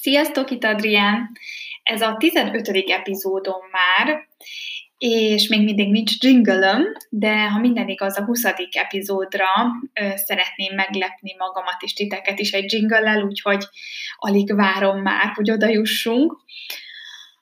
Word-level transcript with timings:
Sziasztok, 0.00 0.50
itt 0.50 0.64
Adrián! 0.64 1.30
Ez 1.82 2.00
a 2.00 2.16
15. 2.18 2.68
epizódom 2.68 3.60
már, 3.70 4.28
és 4.98 5.48
még 5.48 5.64
mindig 5.64 5.90
nincs 5.90 6.12
jingle 6.18 6.78
de 7.10 7.48
ha 7.48 7.58
minden 7.58 7.88
igaz, 7.88 8.18
a 8.18 8.24
20. 8.24 8.44
epizódra 8.70 9.46
ö, 10.00 10.08
szeretném 10.14 10.74
meglepni 10.74 11.34
magamat 11.38 11.82
és 11.82 11.92
titeket 11.92 12.38
is 12.38 12.52
egy 12.52 12.72
jingle 12.72 13.24
úgyhogy 13.24 13.64
alig 14.16 14.54
várom 14.54 15.02
már, 15.02 15.32
hogy 15.34 15.50
oda 15.50 15.66
jussunk. 15.66 16.38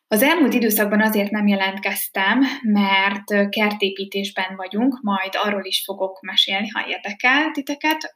Az 0.08 0.22
elmúlt 0.22 0.54
időszakban 0.54 1.00
azért 1.00 1.30
nem 1.30 1.46
jelentkeztem, 1.46 2.40
mert 2.62 3.48
kertépítésben 3.48 4.56
vagyunk, 4.56 4.98
majd 5.02 5.32
arról 5.32 5.64
is 5.64 5.82
fogok 5.84 6.20
mesélni, 6.20 6.68
ha 6.68 6.88
érdekel 6.88 7.50
titeket. 7.50 8.14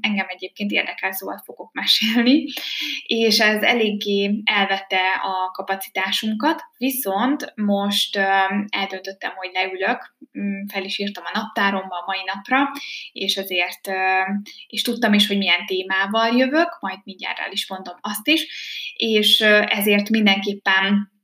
Engem 0.00 0.26
egyébként 0.28 0.70
érdekel, 0.70 1.12
szóval 1.12 1.42
fogok 1.44 1.72
mesélni, 1.72 2.44
és 3.06 3.40
ez 3.40 3.62
eléggé 3.62 4.42
elvette 4.44 5.00
a 5.22 5.50
kapacitásunkat, 5.50 6.62
viszont 6.76 7.52
most 7.54 8.16
eldöntöttem, 8.68 9.32
hogy 9.34 9.50
leülök, 9.52 10.16
mm, 10.38 10.66
fel 10.72 10.84
is 10.84 10.98
írtam 10.98 11.24
a 11.26 11.38
naptáromba 11.38 11.96
a 11.96 12.04
mai 12.06 12.22
napra, 12.34 12.70
és 13.12 13.36
azért, 13.36 13.90
és 14.66 14.82
tudtam 14.82 15.12
is, 15.12 15.26
hogy 15.26 15.38
milyen 15.38 15.66
témával 15.66 16.36
jövök, 16.36 16.76
majd 16.80 16.98
mindjárt 17.04 17.38
el 17.38 17.52
is 17.52 17.68
mondom 17.68 17.94
azt 18.00 18.28
is, 18.28 18.46
és 18.96 19.40
ezért 19.66 20.08
mindenképpen 20.10 21.14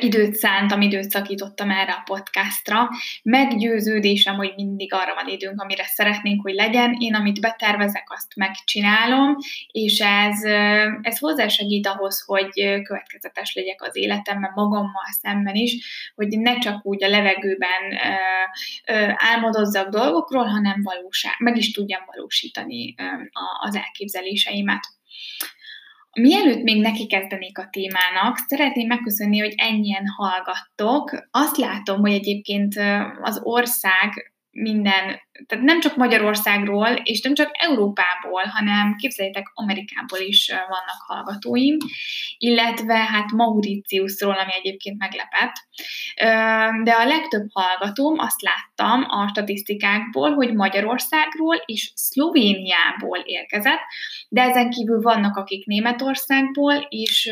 időt 0.00 0.34
szántam, 0.34 0.80
időt 0.80 1.10
szakítottam 1.10 1.70
erre 1.70 1.92
a 1.92 2.02
podcastra. 2.04 2.88
Meggyőződésem, 3.22 4.34
hogy 4.34 4.52
mindig 4.56 4.92
arra 4.92 5.14
van 5.14 5.28
időnk, 5.28 5.60
amire 5.60 5.84
szeretnénk, 5.84 6.42
hogy 6.42 6.54
legyen. 6.54 6.96
Én, 6.98 7.14
amit 7.14 7.40
betervezek, 7.40 8.04
azt 8.06 8.36
megcsinálom, 8.36 9.36
és 9.66 10.00
ez, 10.00 10.42
ez 11.02 11.18
hozzásegít 11.18 11.86
ahhoz, 11.86 12.24
hogy 12.26 12.82
következetes 12.82 13.54
legyek 13.54 13.82
az 13.82 13.96
életemben, 13.96 14.50
magammal 14.54 15.06
szemben 15.20 15.54
is, 15.54 16.12
hogy 16.14 16.28
ne 16.28 16.58
csak 16.58 16.86
úgy 16.86 17.04
a 17.04 17.08
levegőben 17.08 17.98
álmodozzak 19.16 19.88
dolgokról, 19.88 20.44
hanem 20.44 20.82
valóság, 20.82 21.34
meg 21.38 21.56
is 21.56 21.70
tudjam 21.70 22.02
valósítani 22.06 22.94
az 23.60 23.76
elképzeléseimet. 23.76 24.80
Mielőtt 26.20 26.62
még 26.62 26.80
neki 26.80 27.06
kezdenék 27.06 27.58
a 27.58 27.68
témának, 27.70 28.36
szeretném 28.46 28.86
megköszönni, 28.86 29.38
hogy 29.38 29.54
ennyien 29.56 30.04
hallgattok. 30.16 31.26
Azt 31.30 31.56
látom, 31.56 32.00
hogy 32.00 32.12
egyébként 32.12 32.74
az 33.22 33.40
ország 33.42 34.32
minden, 34.50 35.20
tehát 35.46 35.64
nem 35.64 35.80
csak 35.80 35.96
Magyarországról, 35.96 36.88
és 36.88 37.20
nem 37.20 37.34
csak 37.34 37.50
Európából, 37.52 38.42
hanem 38.42 38.96
képzeljétek, 38.96 39.50
Amerikából 39.54 40.18
is 40.18 40.48
vannak 40.48 41.00
hallgatóim, 41.06 41.76
illetve 42.38 42.94
hát 42.94 43.30
Mauritiusról, 43.30 44.38
ami 44.38 44.52
egyébként 44.54 44.98
meglepett. 44.98 45.52
De 46.84 46.92
a 46.92 47.04
legtöbb 47.04 47.46
hallgatóm 47.52 48.18
azt 48.18 48.42
láttam 48.42 49.04
a 49.08 49.28
statisztikákból, 49.28 50.34
hogy 50.34 50.54
Magyarországról 50.54 51.56
és 51.64 51.92
Szlovéniából 51.94 53.18
érkezett, 53.18 53.80
de 54.28 54.42
ezen 54.42 54.70
kívül 54.70 55.00
vannak, 55.00 55.36
akik 55.36 55.66
Németországból 55.66 56.74
és, 56.88 57.30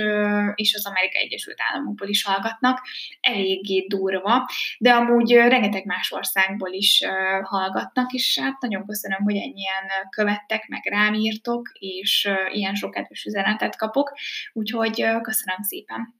és 0.55 0.75
az 0.75 0.87
Amerikai 0.87 1.23
Egyesült 1.23 1.59
Államokból 1.71 2.09
is 2.09 2.25
hallgatnak, 2.25 2.81
eléggé 3.21 3.87
durva, 3.89 4.49
de 4.79 4.93
amúgy 4.93 5.33
rengeteg 5.33 5.85
más 5.85 6.13
országból 6.13 6.73
is 6.73 7.03
hallgatnak, 7.43 8.00
és 8.09 8.39
hát 8.43 8.61
nagyon 8.61 8.87
köszönöm, 8.87 9.19
hogy 9.23 9.37
ennyien 9.37 9.85
követtek, 10.11 10.69
meg 10.69 10.81
rám 10.85 11.15
írtok, 11.15 11.71
és 11.73 12.29
ilyen 12.53 12.75
sok 12.75 12.91
kedves 12.91 13.25
üzenetet 13.25 13.77
kapok, 13.77 14.13
úgyhogy 14.53 14.95
köszönöm 15.23 15.63
szépen. 15.63 16.15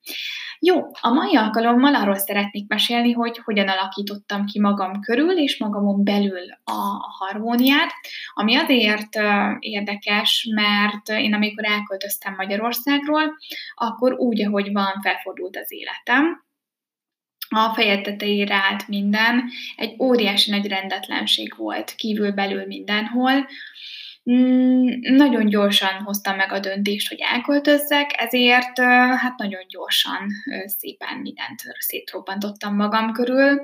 Jó, 0.59 0.87
a 1.01 1.13
mai 1.13 1.37
alkalommal 1.37 1.95
arról 1.95 2.19
szeretnék 2.19 2.69
mesélni, 2.69 3.13
hogy 3.13 3.39
hogyan 3.45 3.69
alakítottam 3.69 4.45
ki 4.45 4.61
magam 4.61 5.01
körül 5.01 5.39
és 5.39 5.59
magamon 5.59 6.05
belül 6.05 6.53
a 6.65 6.81
harmóniát, 7.19 7.91
ami 8.35 8.57
azért 8.57 9.17
érdekes, 9.59 10.49
mert 10.55 11.09
én 11.09 11.35
amikor 11.35 11.65
elköltöztem 11.65 12.35
Magyarországról, 12.37 13.37
akkor 13.75 14.13
úgy, 14.13 14.45
ahogy 14.45 14.73
van, 14.73 15.01
felfordult 15.03 15.57
az 15.57 15.73
életem, 15.73 16.49
a 17.55 17.75
feje 17.75 18.01
tetejére 18.01 18.55
állt 18.55 18.89
minden, 18.89 19.51
egy 19.77 19.95
óriási 19.99 20.51
nagy 20.51 20.67
rendetlenség 20.67 21.55
volt 21.57 21.95
kívül-belül 21.95 22.67
mindenhol, 22.67 23.49
mm, 24.31 24.87
nagyon 25.01 25.47
gyorsan 25.47 26.03
hoztam 26.03 26.37
meg 26.37 26.53
a 26.53 26.59
döntést, 26.59 27.09
hogy 27.09 27.19
elköltözzek, 27.21 28.11
ezért 28.17 28.79
hát 29.17 29.37
nagyon 29.37 29.63
gyorsan 29.69 30.29
szépen 30.65 31.19
mindent 31.19 31.63
szétrobbantottam 31.79 32.77
magam 32.77 33.13
körül, 33.13 33.61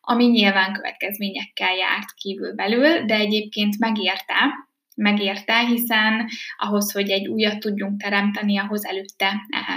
ami 0.00 0.24
nyilván 0.24 0.72
következményekkel 0.72 1.74
járt 1.76 2.14
kívül-belül, 2.14 3.04
de 3.04 3.14
egyébként 3.14 3.78
megérte, 3.78 4.68
megérte, 4.96 5.58
hiszen 5.58 6.28
ahhoz, 6.56 6.92
hogy 6.92 7.10
egy 7.10 7.28
újat 7.28 7.58
tudjunk 7.58 8.00
teremteni, 8.00 8.58
ahhoz 8.58 8.86
előtte 8.86 9.32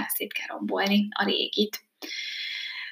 szét 0.08 0.32
kell 0.32 0.56
rombolni 0.56 1.08
a 1.10 1.24
régit. 1.24 1.80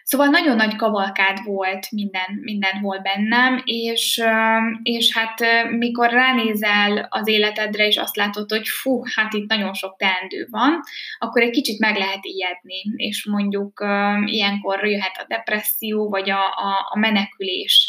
Szóval 0.09 0.27
nagyon 0.27 0.57
nagy 0.57 0.77
kavalkád 0.77 1.45
volt 1.45 1.91
minden, 1.91 2.39
mindenhol 2.41 2.99
bennem, 2.99 3.63
és, 3.65 4.23
és 4.83 5.17
hát 5.17 5.41
mikor 5.79 6.11
ránézel 6.11 7.07
az 7.11 7.29
életedre, 7.29 7.87
és 7.87 7.97
azt 7.97 8.17
látod, 8.17 8.51
hogy 8.51 8.69
fú, 8.69 9.03
hát 9.15 9.33
itt 9.33 9.49
nagyon 9.49 9.75
sok 9.75 9.97
teendő 9.97 10.47
van, 10.51 10.81
akkor 11.19 11.43
egy 11.43 11.51
kicsit 11.51 11.79
meg 11.79 11.97
lehet 11.97 12.21
ijedni, 12.23 12.83
és 12.97 13.25
mondjuk 13.25 13.85
ilyenkor 14.25 14.87
jöhet 14.87 15.17
a 15.19 15.27
depresszió, 15.29 16.09
vagy 16.09 16.31
a, 16.31 16.41
a, 16.41 16.89
a 16.91 16.99
menekülés 16.99 17.89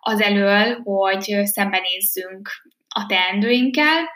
az 0.00 0.20
elől, 0.20 0.80
hogy 0.82 1.40
szembenézzünk 1.44 2.48
a 2.88 3.06
teendőinkkel, 3.06 4.08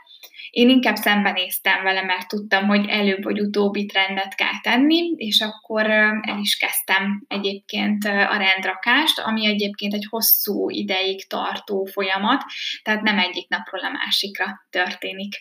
én 0.54 0.68
inkább 0.68 0.96
szembenéztem 0.96 1.82
vele, 1.82 2.02
mert 2.02 2.28
tudtam, 2.28 2.66
hogy 2.66 2.86
előbb 2.88 3.22
vagy 3.22 3.40
utóbb 3.40 3.76
itt 3.76 3.92
rendet 3.92 4.34
kell 4.34 4.60
tenni, 4.62 5.12
és 5.16 5.40
akkor 5.40 5.90
el 5.90 6.38
is 6.40 6.56
kezdtem 6.56 7.24
egyébként 7.28 8.04
a 8.04 8.36
rendrakást, 8.36 9.18
ami 9.18 9.46
egyébként 9.46 9.94
egy 9.94 10.06
hosszú 10.10 10.70
ideig 10.70 11.26
tartó 11.26 11.84
folyamat, 11.84 12.42
tehát 12.82 13.02
nem 13.02 13.18
egyik 13.18 13.48
napról 13.48 13.80
a 13.80 13.90
másikra 13.90 14.66
történik. 14.70 15.34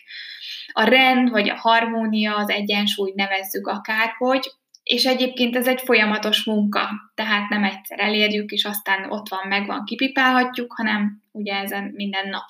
A 0.72 0.82
rend 0.82 1.30
vagy 1.30 1.48
a 1.50 1.56
harmónia, 1.56 2.36
az 2.36 2.50
egyensúly 2.50 3.12
nevezzük 3.14 3.66
akárhogy, 3.66 4.52
és 4.82 5.04
egyébként 5.04 5.56
ez 5.56 5.68
egy 5.68 5.80
folyamatos 5.80 6.44
munka, 6.44 6.90
tehát 7.14 7.48
nem 7.48 7.64
egyszer 7.64 8.00
elérjük, 8.00 8.50
és 8.50 8.64
aztán 8.64 9.10
ott 9.10 9.28
van, 9.28 9.48
megvan, 9.48 9.84
kipipálhatjuk, 9.84 10.72
hanem 10.72 11.22
ugye 11.32 11.54
ezen 11.54 11.90
minden 11.94 12.28
nap 12.28 12.44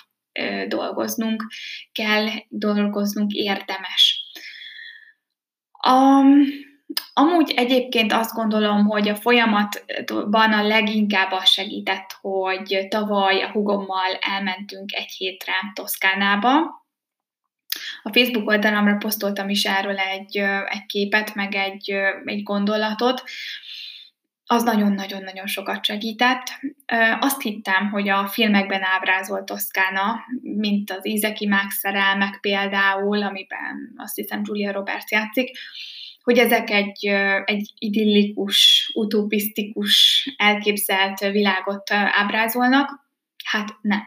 dolgoznunk 0.68 1.44
kell, 1.92 2.26
dolgoznunk 2.48 3.32
érdemes. 3.32 4.24
Um, 5.88 6.42
amúgy 7.12 7.52
egyébként 7.56 8.12
azt 8.12 8.34
gondolom, 8.34 8.86
hogy 8.86 9.08
a 9.08 9.14
folyamatban 9.14 10.52
a 10.52 10.62
leginkább 10.62 11.32
az 11.32 11.48
segített, 11.48 12.16
hogy 12.20 12.86
tavaly 12.88 13.42
a 13.42 13.50
hugommal 13.50 14.14
elmentünk 14.20 14.92
egy 14.92 15.10
hétre 15.16 15.52
Toszkánába, 15.74 16.82
a 18.02 18.12
Facebook 18.12 18.48
oldalamra 18.48 18.96
posztoltam 18.96 19.48
is 19.48 19.64
erről 19.64 19.96
egy, 19.96 20.36
egy 20.68 20.86
képet, 20.86 21.34
meg 21.34 21.54
egy, 21.54 21.90
egy 22.24 22.42
gondolatot 22.42 23.22
az 24.46 24.62
nagyon-nagyon-nagyon 24.62 25.46
sokat 25.46 25.84
segített. 25.84 26.42
Azt 27.20 27.42
hittem, 27.42 27.90
hogy 27.90 28.08
a 28.08 28.26
filmekben 28.26 28.82
ábrázolt 28.82 29.44
Toszkána, 29.44 30.20
mint 30.42 30.90
az 30.90 31.06
Ízeki 31.06 31.48
Max 31.48 31.78
szerelmek 31.78 32.38
például, 32.40 33.22
amiben 33.22 33.94
azt 33.96 34.14
hiszem 34.14 34.40
Julia 34.44 34.72
Roberts 34.72 35.10
játszik, 35.10 35.58
hogy 36.22 36.38
ezek 36.38 36.70
egy, 36.70 37.06
egy 37.44 37.72
idillikus, 37.78 38.90
utopisztikus, 38.94 40.24
elképzelt 40.36 41.18
világot 41.18 41.90
ábrázolnak. 41.90 43.08
Hát 43.44 43.68
nem. 43.80 44.02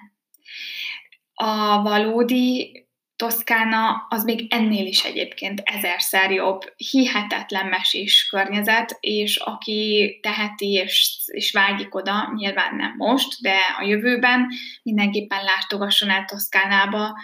A 1.34 1.82
valódi 1.82 2.87
Toszkána 3.18 4.06
az 4.10 4.24
még 4.24 4.46
ennél 4.50 4.86
is 4.86 5.04
egyébként 5.04 5.62
ezerszer 5.66 6.32
jobb, 6.32 6.74
hihetetlen 6.76 7.66
mesés 7.68 8.28
környezet, 8.30 8.98
és 9.00 9.38
aki 9.38 10.20
teheti 10.22 10.72
és, 10.72 11.18
és 11.26 11.52
vágyik 11.52 11.96
oda, 11.96 12.32
nyilván 12.36 12.76
nem 12.76 12.94
most, 12.98 13.42
de 13.42 13.56
a 13.80 13.84
jövőben 13.84 14.48
mindenképpen 14.84 15.44
látogasson 15.44 16.10
el 16.10 16.26
Toszkánába, 16.26 17.18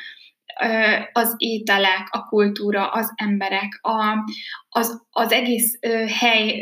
az 1.11 1.35
ételek, 1.37 2.07
a 2.09 2.25
kultúra, 2.25 2.91
az 2.91 3.13
emberek, 3.15 3.79
a, 3.81 4.17
az, 4.69 5.01
az 5.11 5.31
egész 5.31 5.79
hely 6.19 6.61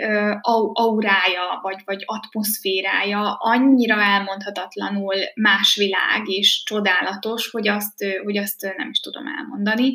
aurája, 0.71 1.59
vagy, 1.61 1.81
vagy 1.85 2.03
atmoszférája 2.05 3.33
annyira 3.39 4.01
elmondhatatlanul 4.01 5.15
más 5.35 5.75
világ 5.75 6.21
és 6.27 6.63
csodálatos, 6.65 7.49
hogy 7.49 7.67
azt, 7.67 8.05
hogy 8.23 8.37
azt 8.37 8.73
nem 8.77 8.89
is 8.89 8.99
tudom 8.99 9.27
elmondani. 9.27 9.93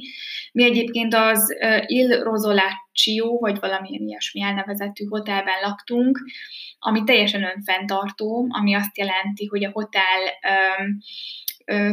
Mi 0.52 0.64
egyébként 0.64 1.14
az 1.14 1.56
Il 1.86 2.22
Rosolaccio, 2.22 3.38
vagy 3.38 3.58
valamilyen 3.58 4.02
ilyesmi 4.02 4.42
elnevezetű 4.42 5.04
hotelben 5.04 5.60
laktunk, 5.62 6.20
ami 6.78 7.04
teljesen 7.04 7.44
önfenntartó, 7.44 8.46
ami 8.48 8.74
azt 8.74 8.98
jelenti, 8.98 9.46
hogy 9.46 9.64
a 9.64 9.70
hotel 9.72 10.20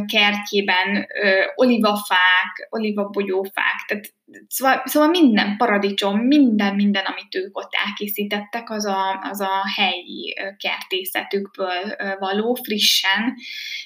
kertjében 0.06 1.06
olivafák, 1.54 2.66
olivabogyófák, 2.70 3.84
tehát 3.86 4.12
Szóval, 4.48 4.82
szóval 4.84 5.08
minden 5.08 5.56
paradicsom, 5.56 6.20
minden, 6.20 6.74
minden, 6.74 7.04
amit 7.04 7.34
ők 7.34 7.58
ott 7.58 7.70
elkészítettek, 7.86 8.70
az 8.70 8.84
a, 8.84 9.20
az 9.22 9.40
a 9.40 9.62
helyi 9.76 10.34
kertészetükből 10.56 11.96
való, 12.18 12.54
frissen 12.54 13.34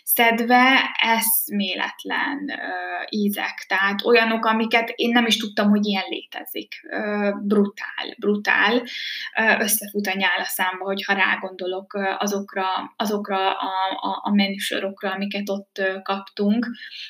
szedve, 0.03 0.95
eszméletlen 1.01 2.51
ízek. 3.09 3.65
Tehát 3.69 4.05
olyanok, 4.05 4.45
amiket 4.45 4.93
én 4.95 5.11
nem 5.11 5.27
is 5.27 5.37
tudtam, 5.37 5.69
hogy 5.69 5.87
ilyen 5.87 6.05
létezik. 6.09 6.75
Brutál, 7.43 8.15
brutál. 8.19 8.83
Összefut 9.59 10.07
a 10.07 10.17
nyál 10.17 10.41
a 10.41 10.45
számba, 10.45 10.85
hogyha 10.85 11.13
rágondolok 11.13 11.95
azokra, 12.19 12.65
azokra 12.97 13.51
a, 13.51 13.99
a, 14.01 14.21
a 14.23 14.35
menüsorokra, 14.35 15.11
amiket 15.11 15.49
ott 15.49 15.83
kaptunk. 16.03 16.67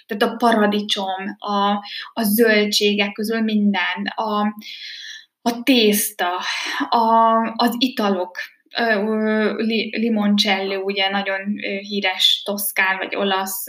Tehát 0.07 0.35
a 0.35 0.37
paradicsom, 0.37 1.37
a, 1.39 1.71
a 2.13 2.23
zöldségek, 2.23 3.18
közül 3.19 3.41
minden, 3.41 4.07
a, 4.15 4.55
a 5.43 5.63
tészta, 5.63 6.37
a, 6.89 7.37
az 7.57 7.75
italok, 7.79 8.39
limoncello, 9.91 10.81
ugye 10.81 11.11
nagyon 11.11 11.41
híres 11.81 12.43
toszkán 12.45 12.97
vagy 12.97 13.17
olasz 13.17 13.65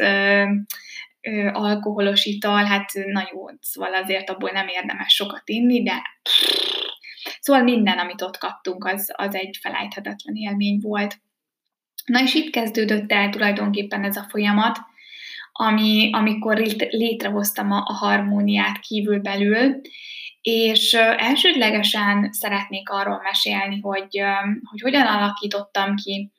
alkoholos 1.51 2.25
ital, 2.25 2.63
hát 2.63 2.91
na 2.93 3.29
jó, 3.31 3.45
szóval 3.61 3.93
azért 3.93 4.29
abból 4.29 4.51
nem 4.51 4.67
érdemes 4.67 5.13
sokat 5.13 5.41
inni, 5.45 5.83
de 5.83 6.01
szóval 7.39 7.63
minden, 7.63 7.97
amit 7.97 8.21
ott 8.21 8.37
kaptunk, 8.37 8.85
az, 8.85 9.13
az 9.15 9.35
egy 9.35 9.57
felejthetetlen 9.61 10.35
élmény 10.35 10.79
volt. 10.81 11.17
Na 12.05 12.21
és 12.21 12.33
itt 12.33 12.51
kezdődött 12.51 13.11
el 13.11 13.29
tulajdonképpen 13.29 14.03
ez 14.03 14.17
a 14.17 14.27
folyamat, 14.29 14.77
ami, 15.61 16.09
amikor 16.11 16.57
létrehoztam 16.89 17.71
a, 17.71 17.83
a 17.85 17.93
harmóniát 17.93 18.79
kívül-belül, 18.79 19.81
és 20.41 20.93
elsődlegesen 21.17 22.31
szeretnék 22.31 22.89
arról 22.89 23.21
mesélni, 23.23 23.79
hogy, 23.79 24.21
hogy 24.63 24.81
hogyan 24.81 25.05
alakítottam 25.05 25.95
ki 25.95 26.31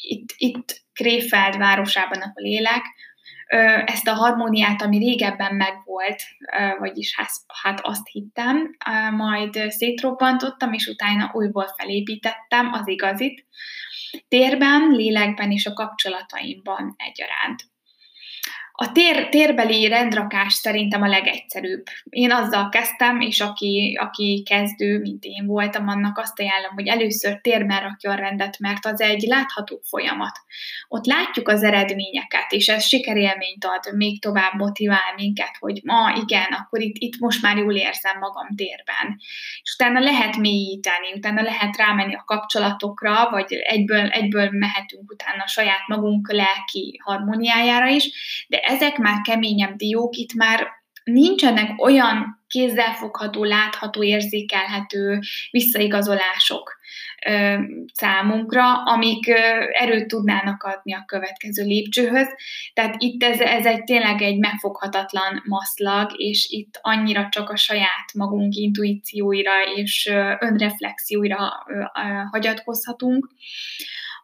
itt, 0.00 0.34
itt 0.36 0.82
Kréfeld 0.92 1.56
városában, 1.56 2.20
ahol 2.20 2.44
élek, 2.44 2.82
ezt 3.86 4.08
a 4.08 4.14
harmóniát, 4.14 4.82
ami 4.82 4.98
régebben 4.98 5.54
megvolt, 5.54 6.22
vagyis 6.78 7.16
hát, 7.16 7.30
hát 7.62 7.80
azt 7.82 8.06
hittem, 8.06 8.76
majd 9.10 9.70
szétrobbantottam, 9.70 10.72
és 10.72 10.86
utána 10.86 11.30
újból 11.32 11.74
felépítettem 11.76 12.72
az 12.72 12.88
igazit, 12.88 13.46
térben, 14.28 14.90
lélekben 14.90 15.50
és 15.50 15.66
a 15.66 15.72
kapcsolataimban 15.72 16.94
egyaránt. 16.96 17.62
A 18.80 18.92
tér, 18.92 19.28
térbeli 19.28 19.88
rendrakás 19.88 20.52
szerintem 20.52 21.02
a 21.02 21.08
legegyszerűbb. 21.08 21.82
Én 22.04 22.32
azzal 22.32 22.68
kezdtem, 22.68 23.20
és 23.20 23.40
aki, 23.40 23.98
aki 24.00 24.42
kezdő, 24.48 24.98
mint 24.98 25.24
én 25.24 25.46
voltam, 25.46 25.88
annak 25.88 26.18
azt 26.18 26.40
ajánlom, 26.40 26.74
hogy 26.74 26.86
először 26.86 27.40
térben 27.40 27.80
rakjon 27.80 28.16
rendet, 28.16 28.58
mert 28.58 28.86
az 28.86 29.00
egy 29.00 29.22
látható 29.22 29.80
folyamat. 29.88 30.40
Ott 30.88 31.06
látjuk 31.06 31.48
az 31.48 31.62
eredményeket, 31.62 32.52
és 32.52 32.68
ez 32.68 32.84
sikerélményt 32.84 33.64
ad, 33.64 33.96
még 33.96 34.20
tovább 34.20 34.54
motivál 34.54 35.14
minket, 35.16 35.56
hogy 35.58 35.80
ma 35.84 36.22
igen, 36.22 36.52
akkor 36.52 36.80
itt, 36.80 36.96
itt 36.98 37.18
most 37.18 37.42
már 37.42 37.56
jól 37.56 37.74
érzem 37.74 38.18
magam 38.18 38.48
térben. 38.56 39.20
És 39.62 39.74
utána 39.78 40.00
lehet 40.00 40.36
mélyíteni, 40.36 41.12
utána 41.14 41.42
lehet 41.42 41.76
rámenni 41.76 42.14
a 42.14 42.24
kapcsolatokra, 42.26 43.30
vagy 43.30 43.52
egyből, 43.52 44.06
egyből 44.08 44.50
mehetünk 44.50 45.10
utána 45.10 45.42
a 45.42 45.48
saját 45.48 45.86
magunk 45.86 46.32
lelki 46.32 47.00
harmóniájára 47.04 47.88
is, 47.88 48.10
de 48.48 48.66
ezek 48.68 48.96
már 48.96 49.20
keményebb 49.20 49.76
diók, 49.76 50.16
itt 50.16 50.32
már 50.32 50.66
nincsenek 51.04 51.82
olyan 51.82 52.38
kézzelfogható, 52.48 53.44
látható, 53.44 54.02
érzékelhető 54.02 55.20
visszaigazolások 55.50 56.76
ö, 57.26 57.54
számunkra, 57.92 58.82
amik 58.82 59.28
ö, 59.28 59.32
erőt 59.72 60.06
tudnának 60.06 60.62
adni 60.62 60.94
a 60.94 61.04
következő 61.06 61.64
lépcsőhöz. 61.64 62.26
Tehát 62.74 62.94
itt 62.98 63.22
ez, 63.22 63.40
ez 63.40 63.66
egy 63.66 63.84
tényleg 63.84 64.22
egy 64.22 64.38
megfoghatatlan 64.38 65.42
maszlag, 65.44 66.10
és 66.16 66.46
itt 66.50 66.78
annyira 66.82 67.28
csak 67.30 67.50
a 67.50 67.56
saját 67.56 68.12
magunk 68.14 68.54
intuícióira 68.54 69.52
és 69.76 70.06
ö, 70.06 70.34
önreflexióira 70.40 71.66
ö, 71.66 71.72
ö, 71.74 71.84
hagyatkozhatunk 72.30 73.28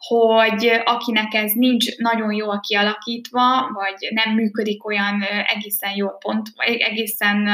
hogy 0.07 0.81
akinek 0.85 1.35
ez 1.35 1.53
nincs 1.53 1.97
nagyon 1.97 2.33
jól 2.33 2.61
kialakítva, 2.61 3.71
vagy 3.73 4.09
nem 4.11 4.35
működik 4.35 4.87
olyan 4.87 5.23
egészen 5.47 5.97
jól 5.97 6.17
pont, 6.19 6.49
vagy 6.55 6.77
egészen 6.77 7.49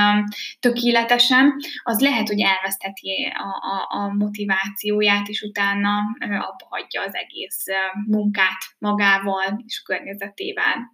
tökéletesen, 0.60 1.52
az 1.82 2.00
lehet, 2.00 2.28
hogy 2.28 2.40
elvesztheti 2.40 3.32
a, 3.34 3.66
a, 3.66 3.98
a 3.98 4.14
motivációját, 4.14 5.28
és 5.28 5.42
utána 5.42 5.90
abba 6.20 6.66
hagyja 6.68 7.02
az 7.02 7.14
egész 7.14 7.64
munkát 8.06 8.60
magával 8.78 9.62
és 9.66 9.82
környezetével. 9.82 10.90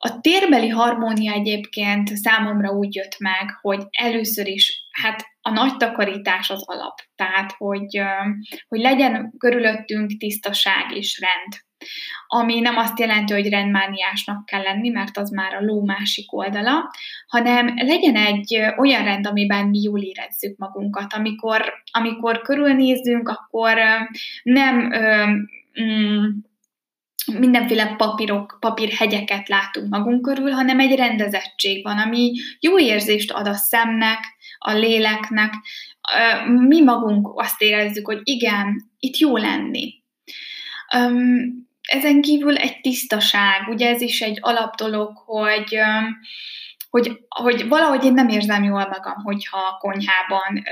A 0.00 0.20
térbeli 0.20 0.68
harmónia 0.68 1.32
egyébként 1.32 2.16
számomra 2.16 2.70
úgy 2.70 2.94
jött 2.94 3.18
meg, 3.18 3.58
hogy 3.60 3.82
először 3.90 4.46
is, 4.46 4.82
hát 4.90 5.26
a 5.48 5.50
nagy 5.50 5.76
takarítás 5.76 6.50
az 6.50 6.62
alap, 6.66 6.98
tehát 7.14 7.54
hogy, 7.58 8.00
hogy 8.68 8.80
legyen 8.80 9.32
körülöttünk 9.38 10.16
tisztaság 10.18 10.90
és 10.90 11.20
rend. 11.20 11.66
Ami 12.26 12.60
nem 12.60 12.76
azt 12.76 12.98
jelenti, 12.98 13.32
hogy 13.32 13.48
rendmániásnak 13.48 14.44
kell 14.44 14.62
lenni, 14.62 14.88
mert 14.88 15.16
az 15.16 15.30
már 15.30 15.54
a 15.54 15.64
ló 15.64 15.84
másik 15.84 16.32
oldala, 16.32 16.90
hanem 17.26 17.76
legyen 17.76 18.16
egy 18.16 18.58
olyan 18.76 19.04
rend, 19.04 19.26
amiben 19.26 19.66
mi 19.66 19.82
jól 19.82 20.00
érezzük 20.02 20.56
magunkat. 20.56 21.12
Amikor, 21.12 21.72
amikor 21.90 22.40
körülnézünk, 22.40 23.28
akkor 23.28 23.76
nem 24.42 24.92
mm, 25.82 26.24
mindenféle 27.38 27.94
papírok, 27.96 28.56
papírhegyeket 28.60 29.48
látunk 29.48 29.88
magunk 29.88 30.22
körül, 30.22 30.50
hanem 30.50 30.80
egy 30.80 30.94
rendezettség 30.94 31.82
van, 31.82 31.98
ami 31.98 32.32
jó 32.60 32.78
érzést 32.78 33.30
ad 33.30 33.46
a 33.46 33.54
szemnek, 33.54 34.18
a 34.58 34.72
léleknek. 34.72 35.54
Mi 36.66 36.82
magunk 36.82 37.32
azt 37.34 37.62
érezzük, 37.62 38.06
hogy 38.06 38.20
igen, 38.22 38.90
itt 38.98 39.16
jó 39.16 39.36
lenni. 39.36 39.94
Ezen 41.82 42.20
kívül 42.20 42.56
egy 42.56 42.80
tisztaság, 42.80 43.68
ugye 43.68 43.88
ez 43.88 44.00
is 44.00 44.20
egy 44.20 44.38
alapdolog, 44.40 45.16
hogy 45.16 45.78
hogy, 46.90 47.18
hogy 47.28 47.68
valahogy 47.68 48.04
én 48.04 48.12
nem 48.12 48.28
érzem 48.28 48.62
jól 48.62 48.86
magam, 48.88 49.22
hogyha 49.22 49.58
a 49.58 49.76
konyhában 49.78 50.62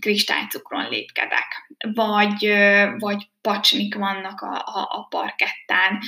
kristálycukron 0.00 0.88
lépkedek, 0.88 1.74
vagy, 1.94 2.54
vagy 2.98 3.28
pacsnik 3.40 3.94
vannak 3.94 4.40
a, 4.40 4.54
a, 4.54 4.88
a 4.90 5.06
parkettán, 5.10 5.98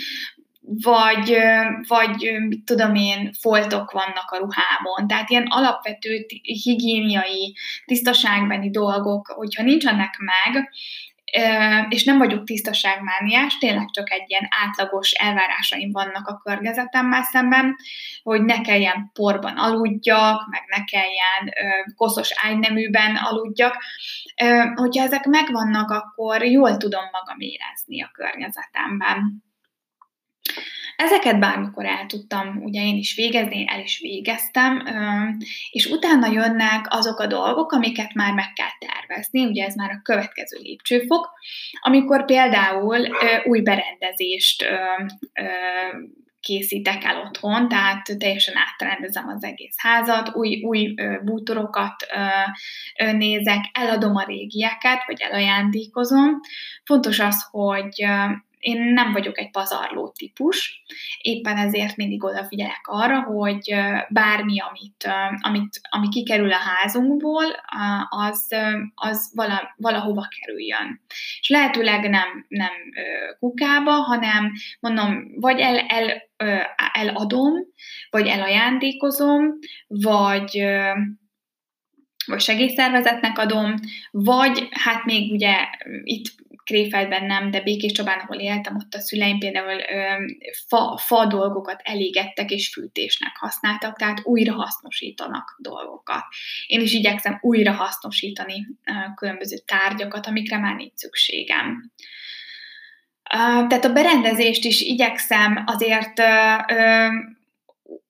vagy, 0.82 1.36
vagy 1.86 2.36
mit 2.48 2.64
tudom 2.64 2.94
én, 2.94 3.32
foltok 3.32 3.90
vannak 3.90 4.30
a 4.30 4.36
ruhámon. 4.36 5.06
Tehát 5.06 5.30
ilyen 5.30 5.46
alapvető 5.48 6.26
higiéniai, 6.42 7.56
tisztaságbeni 7.84 8.70
dolgok, 8.70 9.26
hogyha 9.26 9.62
nincsenek 9.62 10.14
meg, 10.18 10.70
és 11.88 12.04
nem 12.04 12.18
vagyok 12.18 12.44
tisztaságmániás, 12.44 13.58
tényleg 13.58 13.90
csak 13.90 14.10
egy 14.10 14.24
ilyen 14.26 14.48
átlagos 14.66 15.10
elvárásaim 15.10 15.92
vannak 15.92 16.26
a 16.26 16.40
környezetemmel 16.44 17.22
szemben, 17.22 17.76
hogy 18.22 18.42
ne 18.42 18.60
kelljen 18.60 19.10
porban 19.12 19.56
aludjak, 19.56 20.46
meg 20.50 20.62
ne 20.66 20.84
kelljen 20.84 21.54
koszos 21.96 22.30
ágyneműben 22.42 23.16
aludjak. 23.16 23.76
Hogyha 24.74 25.04
ezek 25.04 25.24
megvannak, 25.24 25.90
akkor 25.90 26.44
jól 26.44 26.76
tudom 26.76 27.04
magam 27.12 27.38
érezni 27.38 28.02
a 28.02 28.10
környezetemben. 28.12 29.46
Ezeket 30.98 31.38
bármikor 31.38 31.86
el 31.86 32.06
tudtam 32.06 32.62
ugye 32.62 32.82
én 32.82 32.96
is 32.96 33.14
végezni, 33.14 33.64
el 33.68 33.80
is 33.80 33.98
végeztem, 33.98 34.82
és 35.70 35.86
utána 35.86 36.32
jönnek 36.32 36.86
azok 36.88 37.18
a 37.18 37.26
dolgok, 37.26 37.72
amiket 37.72 38.14
már 38.14 38.34
meg 38.34 38.52
kell 38.52 38.88
tervezni, 38.88 39.44
ugye 39.44 39.64
ez 39.64 39.74
már 39.74 39.90
a 39.90 40.00
következő 40.02 40.58
lépcsőfok, 40.62 41.30
amikor 41.80 42.24
például 42.24 42.98
új 43.44 43.60
berendezést 43.60 44.64
készítek 46.40 47.04
el 47.04 47.20
otthon, 47.26 47.68
tehát 47.68 48.02
teljesen 48.18 48.54
átrendezem 48.56 49.28
az 49.28 49.44
egész 49.44 49.74
házat, 49.76 50.36
új, 50.36 50.62
új 50.62 50.94
bútorokat 51.24 52.06
nézek, 52.96 53.64
eladom 53.72 54.16
a 54.16 54.24
régieket, 54.24 55.02
vagy 55.06 55.20
elajándékozom. 55.20 56.40
Fontos 56.84 57.18
az, 57.18 57.46
hogy 57.50 58.06
én 58.58 58.82
nem 58.82 59.12
vagyok 59.12 59.38
egy 59.38 59.50
pazarló 59.50 60.08
típus, 60.08 60.82
éppen 61.20 61.56
ezért 61.56 61.96
mindig 61.96 62.24
odafigyelek 62.24 62.80
arra, 62.82 63.22
hogy 63.22 63.74
bármi, 64.08 64.60
amit, 64.60 65.08
amit, 65.40 65.80
ami 65.90 66.08
kikerül 66.08 66.52
a 66.52 66.56
házunkból, 66.56 67.44
az, 68.08 68.54
az 68.94 69.32
vala, 69.34 69.74
valahova 69.76 70.28
kerüljön. 70.38 71.00
És 71.40 71.48
lehetőleg 71.48 72.08
nem, 72.08 72.44
nem 72.48 72.72
kukába, 73.38 73.92
hanem 73.92 74.52
mondom, 74.80 75.40
vagy 75.40 75.60
el, 75.60 75.78
el, 75.78 76.22
eladom, 76.92 77.54
vagy 78.10 78.26
elajándékozom, 78.26 79.58
vagy 79.86 80.66
vagy 82.28 82.40
segélyszervezetnek 82.40 83.38
adom, 83.38 83.74
vagy 84.10 84.68
hát 84.70 85.04
még 85.04 85.32
ugye 85.32 85.56
itt 86.02 86.34
Kréfeldben 86.68 87.24
nem, 87.24 87.50
de 87.50 87.60
Békés 87.60 87.92
Csabán, 87.92 88.18
ahol 88.18 88.40
éltem, 88.40 88.76
ott 88.76 88.94
a 88.94 89.00
szüleim 89.00 89.38
például 89.38 89.78
ö, 89.78 90.24
fa, 90.68 91.00
fa 91.06 91.26
dolgokat 91.26 91.80
elégettek 91.84 92.50
és 92.50 92.68
fűtésnek 92.72 93.36
használtak, 93.36 93.96
tehát 93.98 94.20
újra 94.24 94.52
hasznosítanak 94.52 95.56
dolgokat. 95.58 96.24
Én 96.66 96.80
is 96.80 96.92
igyekszem 96.92 97.38
újra 97.40 97.72
hasznosítani 97.72 98.66
ö, 98.84 98.92
különböző 99.14 99.56
tárgyakat, 99.56 100.26
amikre 100.26 100.58
már 100.58 100.76
nincs 100.76 100.94
szükségem. 100.94 101.92
Uh, 103.34 103.66
tehát 103.66 103.84
a 103.84 103.92
berendezést 103.92 104.64
is 104.64 104.80
igyekszem 104.80 105.62
azért 105.66 106.18
uh, 106.18 106.76
uh, 106.76 107.12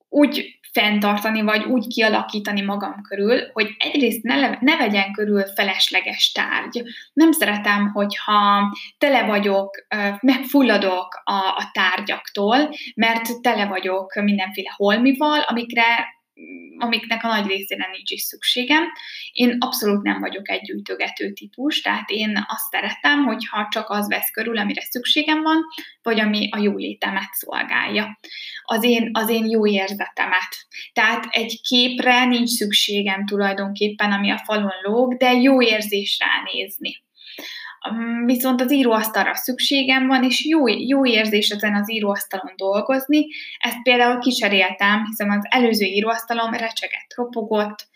úgy 0.09 0.59
fenntartani, 0.71 1.41
vagy 1.41 1.63
úgy 1.63 1.87
kialakítani 1.87 2.61
magam 2.61 3.01
körül, 3.01 3.39
hogy 3.53 3.75
egyrészt 3.77 4.23
ne, 4.23 4.57
ne 4.59 4.77
vegyen 4.77 5.11
körül 5.11 5.45
felesleges 5.55 6.31
tárgy. 6.31 6.83
Nem 7.13 7.31
szeretem, 7.31 7.91
hogyha 7.91 8.71
tele 8.97 9.23
vagyok, 9.23 9.85
megfulladok 10.21 11.21
a, 11.23 11.33
a 11.33 11.69
tárgyaktól, 11.71 12.69
mert 12.95 13.41
tele 13.41 13.65
vagyok 13.65 14.13
mindenféle 14.13 14.73
holmival, 14.75 15.39
amikre 15.39 16.17
amiknek 16.77 17.23
a 17.23 17.27
nagy 17.27 17.47
részére 17.47 17.89
nincs 17.91 18.11
is 18.11 18.21
szükségem. 18.21 18.83
Én 19.31 19.55
abszolút 19.59 20.03
nem 20.03 20.19
vagyok 20.19 20.49
egy 20.49 20.61
gyűjtögető 20.61 21.31
típus, 21.33 21.81
tehát 21.81 22.09
én 22.09 22.45
azt 22.47 22.69
szeretem, 22.71 23.23
hogyha 23.23 23.67
csak 23.71 23.89
az 23.89 24.07
vesz 24.07 24.31
körül, 24.31 24.57
amire 24.57 24.81
szükségem 24.81 25.41
van, 25.41 25.61
vagy 26.01 26.19
ami 26.19 26.49
a 26.51 26.57
jólétemet 26.57 27.31
szolgálja. 27.31 28.19
Az 28.63 28.83
én, 28.83 29.09
az 29.13 29.29
én 29.29 29.49
jó 29.49 29.67
érzetemet. 29.67 30.67
Tehát 30.93 31.27
egy 31.29 31.61
képre 31.61 32.25
nincs 32.25 32.49
szükségem 32.49 33.25
tulajdonképpen, 33.25 34.11
ami 34.11 34.31
a 34.31 34.41
falon 34.45 34.73
lóg, 34.83 35.17
de 35.17 35.33
jó 35.33 35.61
érzés 35.61 36.19
ránézni 36.19 37.07
viszont 38.25 38.61
az 38.61 38.71
íróasztalra 38.71 39.35
szükségem 39.35 40.07
van, 40.07 40.23
és 40.23 40.45
jó, 40.45 40.67
jó 40.67 41.05
érzés 41.05 41.49
ezen 41.49 41.75
az 41.75 41.91
íróasztalon 41.91 42.53
dolgozni. 42.55 43.27
Ezt 43.59 43.81
például 43.83 44.19
kicseréltem, 44.19 45.05
hiszen 45.05 45.31
az 45.31 45.47
előző 45.49 45.85
íróasztalom 45.85 46.51
recsegett, 46.51 47.13
ropogott, 47.15 47.87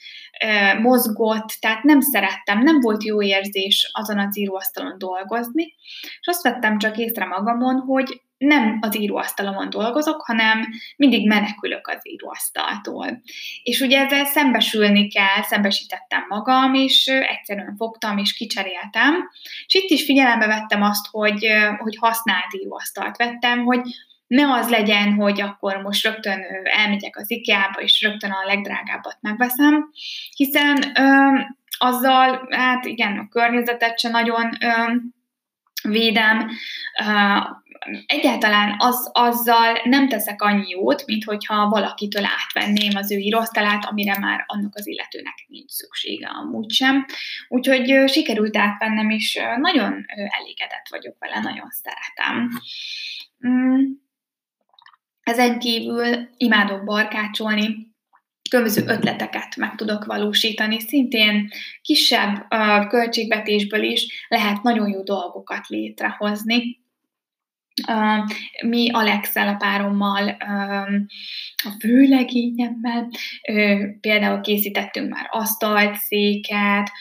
mozgott, 0.82 1.48
tehát 1.60 1.84
nem 1.84 2.02
szerettem, 2.02 2.60
nem 2.60 2.80
volt 2.80 3.04
jó 3.04 3.22
érzés 3.22 3.90
azon 3.94 4.20
az 4.20 4.38
íróasztalon 4.38 4.98
dolgozni, 4.98 5.76
és 6.02 6.28
azt 6.28 6.44
vettem 6.44 6.78
csak 6.78 6.98
észre 6.98 7.26
magamon, 7.26 7.76
hogy 7.76 8.22
nem 8.44 8.78
az 8.82 9.00
íróasztalomon 9.00 9.70
dolgozok, 9.70 10.22
hanem 10.22 10.68
mindig 10.96 11.28
menekülök 11.28 11.88
az 11.88 12.00
íróasztaltól. 12.02 13.22
És 13.64 13.80
ugye 13.80 14.00
ezzel 14.00 14.26
szembesülni 14.26 15.08
kell, 15.08 15.42
szembesítettem 15.42 16.26
magam, 16.30 16.74
és 16.74 17.08
egyszerűen 17.08 17.76
fogtam 17.78 18.18
és 18.18 18.34
kicseréltem. 18.34 19.30
És 19.66 19.74
itt 19.74 19.90
is 19.90 20.04
figyelembe 20.04 20.46
vettem 20.46 20.82
azt, 20.82 21.08
hogy, 21.12 21.48
hogy 21.78 21.98
használt 22.00 22.54
íróasztalt 22.54 23.18
vettem, 23.18 23.64
hogy 23.64 23.82
ne 24.28 24.54
az 24.54 24.70
legyen, 24.70 25.14
hogy 25.14 25.42
akkor 25.42 25.78
most 25.78 26.04
rögtön 26.04 26.40
elmegyek 26.64 27.18
az 27.18 27.32
IKEA-ba, 27.32 27.82
és 27.82 28.02
rögtön 28.02 28.32
a 28.32 28.46
legdrágábbat 28.46 29.18
megveszem, 29.22 29.90
hiszen 30.36 30.84
ö, 31.00 31.40
azzal, 31.78 32.48
hát 32.50 32.86
igen, 32.86 33.18
a 33.18 33.28
környezetet 33.28 34.00
se 34.00 34.10
nagyon 34.10 34.58
ö, 34.62 34.94
védem, 35.84 36.50
egyáltalán 38.06 38.76
az, 38.78 39.10
azzal 39.14 39.82
nem 39.84 40.08
teszek 40.08 40.42
annyi 40.42 40.70
jót, 40.70 41.06
mint 41.06 41.24
hogyha 41.24 41.70
valakitől 41.70 42.26
átvenném 42.26 42.96
az 42.96 43.12
ő 43.12 43.18
íróasztalát, 43.18 43.86
amire 43.86 44.20
már 44.20 44.44
annak 44.48 44.76
az 44.76 44.88
illetőnek 44.88 45.46
nincs 45.48 45.72
szüksége 45.72 46.28
amúgy 46.28 46.72
sem. 46.72 47.06
Úgyhogy 47.48 48.10
sikerült 48.10 48.58
átvennem, 48.58 49.10
és 49.10 49.40
nagyon 49.58 50.06
elégedett 50.08 50.88
vagyok 50.90 51.16
vele, 51.20 51.40
nagyon 51.40 51.70
szeretem. 51.70 52.50
Mm. 53.48 53.82
Ezen 55.24 55.60
kívül 55.60 56.30
imádok 56.38 56.84
barkácsolni, 56.84 57.93
különböző 58.54 58.84
ötleteket 58.88 59.56
meg 59.56 59.76
tudok 59.76 60.06
valósítani. 60.06 60.80
Szintén 60.80 61.50
kisebb 61.82 62.48
költségvetésből 62.90 63.84
is 63.84 64.26
lehet 64.28 64.64
nagyon 64.64 64.90
jó 64.90 65.04
dolgokat 65.04 65.68
létrehozni. 65.68 66.83
Uh, 67.88 68.30
mi 68.66 68.90
Alexel, 68.92 69.48
a 69.48 69.56
párommal, 69.56 70.30
a 71.64 71.72
főlegényemmel 71.80 73.10
például 74.02 74.42
készítettünk 74.42 75.10
már 75.10 75.28
asztalt, 75.30 75.96
széket, 75.96 76.92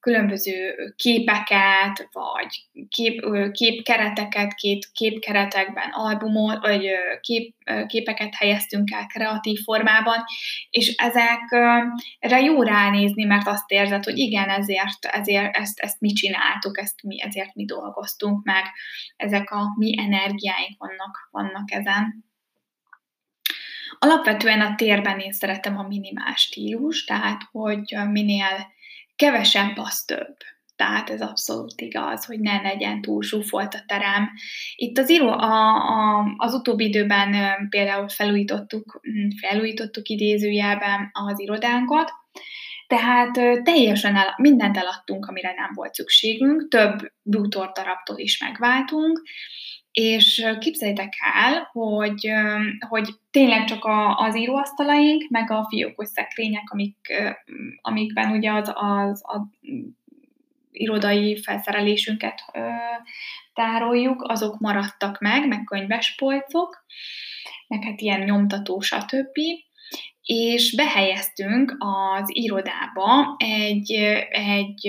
különböző 0.00 0.74
képeket, 0.96 2.08
vagy 2.12 2.66
kép, 2.88 3.20
képkereteket, 3.52 4.54
két 4.54 4.90
képkeretekben 4.92 5.90
albumot, 5.92 6.60
vagy 6.60 6.88
kép, 7.20 7.54
képeket 7.86 8.34
helyeztünk 8.34 8.90
el 8.90 9.06
kreatív 9.06 9.58
formában, 9.64 10.24
és 10.70 10.94
ezekre 10.96 12.40
jó 12.44 12.62
ránézni, 12.62 13.24
mert 13.24 13.46
azt 13.46 13.70
érzed, 13.70 14.04
hogy 14.04 14.18
igen, 14.18 14.48
ezért, 14.48 15.04
ezért 15.04 15.56
ezt, 15.56 15.80
ezt 15.80 16.00
mi 16.00 16.12
csináltuk, 16.12 16.78
ezt 16.78 17.02
mi, 17.02 17.22
ezért 17.22 17.54
mi 17.54 17.64
dolgoztunk 17.64 18.44
meg, 18.44 18.64
ezek 19.16 19.50
a 19.50 19.65
mi 19.76 19.98
energiáink 19.98 20.78
vannak, 20.78 21.28
vannak 21.30 21.72
ezen. 21.72 22.24
Alapvetően 23.98 24.60
a 24.60 24.74
térben 24.74 25.18
én 25.18 25.32
szeretem 25.32 25.78
a 25.78 25.82
minimál 25.82 26.34
stílus, 26.34 27.04
tehát 27.04 27.42
hogy 27.50 27.96
minél 28.10 28.74
kevesebb 29.16 29.76
az 29.76 30.04
több. 30.04 30.36
Tehát 30.76 31.10
ez 31.10 31.20
abszolút 31.20 31.80
igaz, 31.80 32.24
hogy 32.24 32.40
ne 32.40 32.60
legyen 32.60 33.00
túl 33.00 33.22
zsúfolt 33.22 33.74
a 33.74 33.82
terem. 33.86 34.30
Itt 34.74 34.98
az 34.98 35.10
író, 35.10 35.28
a, 35.28 35.74
a, 35.74 36.24
az 36.36 36.54
utóbbi 36.54 36.84
időben 36.84 37.34
például 37.68 38.08
felújítottuk, 38.08 39.00
felújítottuk 39.40 40.08
idézőjelben 40.08 41.10
az 41.12 41.40
irodánkat, 41.40 42.12
tehát 42.86 43.62
teljesen 43.62 44.16
el, 44.16 44.34
mindent 44.36 44.76
eladtunk, 44.76 45.26
amire 45.26 45.54
nem 45.56 45.70
volt 45.74 45.94
szükségünk, 45.94 46.68
több 46.68 47.12
bútor 47.22 47.72
darabtól 47.72 48.18
is 48.18 48.40
megváltunk, 48.40 49.22
és 49.90 50.46
képzeljétek 50.58 51.12
el, 51.34 51.68
hogy, 51.72 52.30
hogy 52.88 53.08
tényleg 53.30 53.64
csak 53.64 53.84
a, 53.84 54.16
az 54.18 54.36
íróasztalaink, 54.36 55.28
meg 55.28 55.50
a 55.50 55.66
fiókos 55.68 56.08
szekrények, 56.08 56.70
amik, 56.70 56.96
amikben 57.80 58.30
ugye 58.30 58.52
az, 58.52 58.72
az 58.74 59.22
a 59.24 59.48
irodai 60.70 61.42
felszerelésünket 61.42 62.40
ö, 62.52 62.68
tároljuk, 63.54 64.22
azok 64.22 64.58
maradtak 64.58 65.18
meg, 65.20 65.48
meg 65.48 65.64
könyves 65.64 66.14
polcok, 66.14 66.84
meg 67.68 67.84
hát 67.84 68.00
ilyen 68.00 68.20
nyomtató, 68.20 68.80
stb. 68.80 69.38
És 70.26 70.74
behelyeztünk 70.74 71.76
az 71.78 72.24
irodába 72.26 73.34
egy, 73.38 73.92
egy 74.30 74.88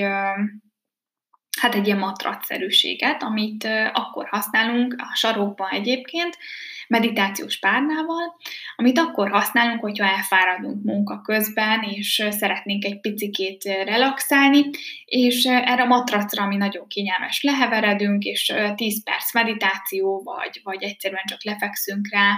hát 1.60 1.76
egy 1.76 1.86
ilyen 1.86 1.98
matracszerűséget, 1.98 3.24
amit 3.24 3.68
akkor 3.94 4.28
használunk 4.28 4.96
a 4.98 5.16
sarokban 5.16 5.70
egyébként, 5.70 6.38
meditációs 6.88 7.60
párnával, 7.60 8.38
amit 8.76 9.00
akkor 9.00 9.30
használunk, 9.30 9.82
hogyha 9.82 10.06
elfáradunk 10.06 10.84
munka 10.84 11.22
közben, 11.22 11.82
és 11.84 12.28
szeretnénk 12.30 12.86
egy 12.86 13.00
picikét 13.00 13.64
relaxálni, 13.64 14.70
és 15.06 15.46
erre 15.46 15.82
a 15.82 15.86
matracra, 15.86 16.44
ami 16.44 16.56
nagyon 16.56 16.88
kényelmes, 16.88 17.42
leheveredünk, 17.42 18.24
és 18.24 18.54
10 18.76 19.04
perc 19.04 19.34
meditáció, 19.34 20.22
vagy, 20.24 20.60
vagy 20.64 20.84
egyszerűen 20.84 21.26
csak 21.26 21.44
lefekszünk 21.44 22.08
rá, 22.12 22.36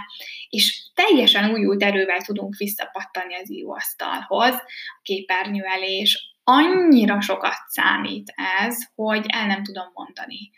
és 0.49 0.83
teljesen 0.93 1.51
újult 1.51 1.83
erővel 1.83 2.21
tudunk 2.21 2.55
visszapattani 2.55 3.35
az 3.35 3.51
íróasztalhoz, 3.51 4.53
a 4.53 4.99
képernyő 5.03 5.63
elé, 5.63 5.97
és 5.97 6.27
annyira 6.43 7.21
sokat 7.21 7.59
számít 7.67 8.33
ez, 8.59 8.77
hogy 8.95 9.25
el 9.27 9.47
nem 9.47 9.63
tudom 9.63 9.91
mondani. 9.93 10.51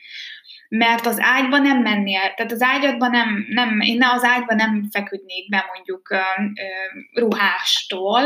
Mert 0.73 1.05
az 1.05 1.17
ágyba 1.19 1.57
nem 1.57 1.81
mennél, 1.81 2.33
tehát 2.35 2.51
az 2.51 2.61
ágyadban 2.61 3.09
nem, 3.09 3.45
nem 3.49 3.79
én 3.79 3.97
ne 3.97 4.09
az 4.09 4.23
ágyba 4.23 4.53
nem 4.53 4.87
feküdnék 4.91 5.49
be 5.49 5.65
mondjuk 5.73 6.09
ö, 6.09 6.15
ö, 6.15 7.19
ruhástól, 7.19 8.23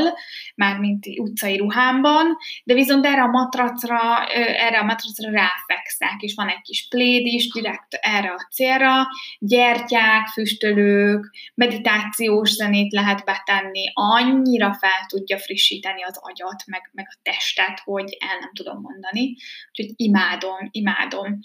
mármint 0.56 1.06
utcai 1.18 1.58
ruhámban, 1.58 2.38
de 2.64 2.74
viszont 2.74 3.06
erre 3.06 3.22
a 3.22 3.28
matracra, 3.28 4.26
erre 4.36 4.80
a 4.80 4.84
matracra 4.84 5.32
ráfekszek, 5.32 6.16
és 6.20 6.34
van 6.36 6.48
egy 6.48 6.62
kis 6.62 6.88
pléd 6.90 7.26
is, 7.26 7.52
direkt 7.52 7.94
erre 7.94 8.32
a 8.32 8.48
célra, 8.52 9.08
gyertyák, 9.40 10.28
füstölők, 10.28 11.32
meditációs 11.54 12.50
zenét 12.50 12.94
lehet 12.94 13.26
betenni, 13.26 13.84
annyira 13.94 14.74
fel 14.74 15.06
tudja 15.08 15.38
frissíteni 15.38 16.04
az 16.04 16.20
agyat, 16.22 16.64
meg, 16.66 16.90
meg 16.94 17.08
a 17.10 17.20
testet, 17.24 17.80
hogy 17.84 18.18
el 18.20 18.38
nem 18.40 18.52
tudom 18.54 18.82
mondani. 18.82 19.36
Úgyhogy 19.70 19.94
imádom, 19.96 20.70
imádom. 20.72 21.40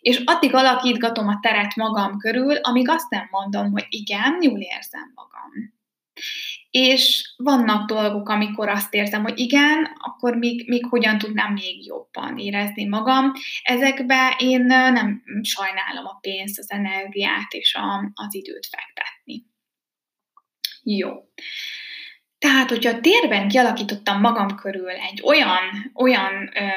És 0.00 0.22
addig 0.40 0.54
alakítgatom 0.54 1.28
a 1.28 1.38
teret 1.40 1.76
magam 1.76 2.18
körül, 2.18 2.56
amíg 2.56 2.88
azt 2.88 3.10
nem 3.10 3.28
mondom, 3.30 3.70
hogy 3.70 3.86
igen, 3.88 4.42
jól 4.42 4.60
érzem 4.60 5.12
magam. 5.14 5.78
És 6.70 7.34
vannak 7.36 7.88
dolgok, 7.88 8.28
amikor 8.28 8.68
azt 8.68 8.94
érzem, 8.94 9.22
hogy 9.22 9.38
igen, 9.38 9.96
akkor 9.98 10.36
még, 10.36 10.68
még 10.68 10.86
hogyan 10.86 11.18
tudnám 11.18 11.52
még 11.52 11.86
jobban 11.86 12.38
érezni 12.38 12.88
magam. 12.88 13.32
Ezekbe 13.62 14.36
én 14.38 14.60
nem 14.64 15.22
sajnálom 15.42 16.06
a 16.06 16.18
pénzt, 16.20 16.58
az 16.58 16.70
energiát 16.70 17.52
és 17.52 17.74
a, 17.74 18.12
az 18.14 18.34
időt 18.34 18.66
fektetni. 18.66 19.44
Jó. 20.82 21.10
Tehát, 22.38 22.68
hogyha 22.68 23.00
térben 23.00 23.48
kialakítottam 23.48 24.20
magam 24.20 24.56
körül 24.56 24.90
egy 24.90 25.22
olyan, 25.24 25.92
olyan 25.94 26.50
ö, 26.54 26.68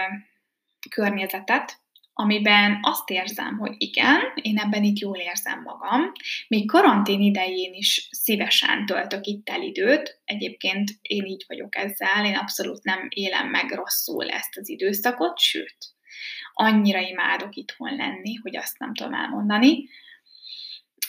környezetet, 0.89 1.82
amiben 2.13 2.79
azt 2.81 3.09
érzem, 3.09 3.57
hogy 3.57 3.73
igen, 3.77 4.19
én 4.41 4.57
ebben 4.57 4.83
itt 4.83 4.99
jól 4.99 5.17
érzem 5.17 5.61
magam. 5.61 6.11
Még 6.47 6.67
karantén 6.67 7.21
idején 7.21 7.73
is 7.73 8.07
szívesen 8.11 8.85
töltök 8.85 9.25
itt 9.25 9.49
el 9.49 9.61
időt. 9.61 10.21
Egyébként 10.25 10.91
én 11.01 11.25
így 11.25 11.43
vagyok 11.47 11.75
ezzel, 11.75 12.25
én 12.25 12.35
abszolút 12.35 12.83
nem 12.83 13.07
élem 13.09 13.47
meg 13.47 13.71
rosszul 13.71 14.29
ezt 14.29 14.57
az 14.57 14.69
időszakot, 14.69 15.39
sőt, 15.39 15.77
annyira 16.53 16.99
imádok 16.99 17.55
itthon 17.55 17.95
lenni, 17.95 18.33
hogy 18.35 18.57
azt 18.57 18.79
nem 18.79 18.93
tudom 18.93 19.13
elmondani. 19.13 19.89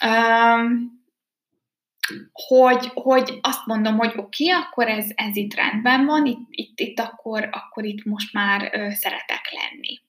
Um, 0.04 1.02
hogy, 2.32 2.90
hogy 2.94 3.38
azt 3.40 3.66
mondom, 3.66 3.96
hogy 3.98 4.12
oké, 4.16 4.50
okay, 4.50 4.62
akkor 4.62 4.88
ez, 4.88 5.10
ez 5.14 5.36
itt 5.36 5.54
rendben 5.54 6.04
van, 6.04 6.26
itt, 6.26 6.46
itt, 6.50 6.80
itt 6.80 6.98
akkor, 6.98 7.48
akkor 7.52 7.84
itt 7.84 8.04
most 8.04 8.32
már 8.32 8.70
szeretek 8.94 9.50
lenni. 9.52 10.03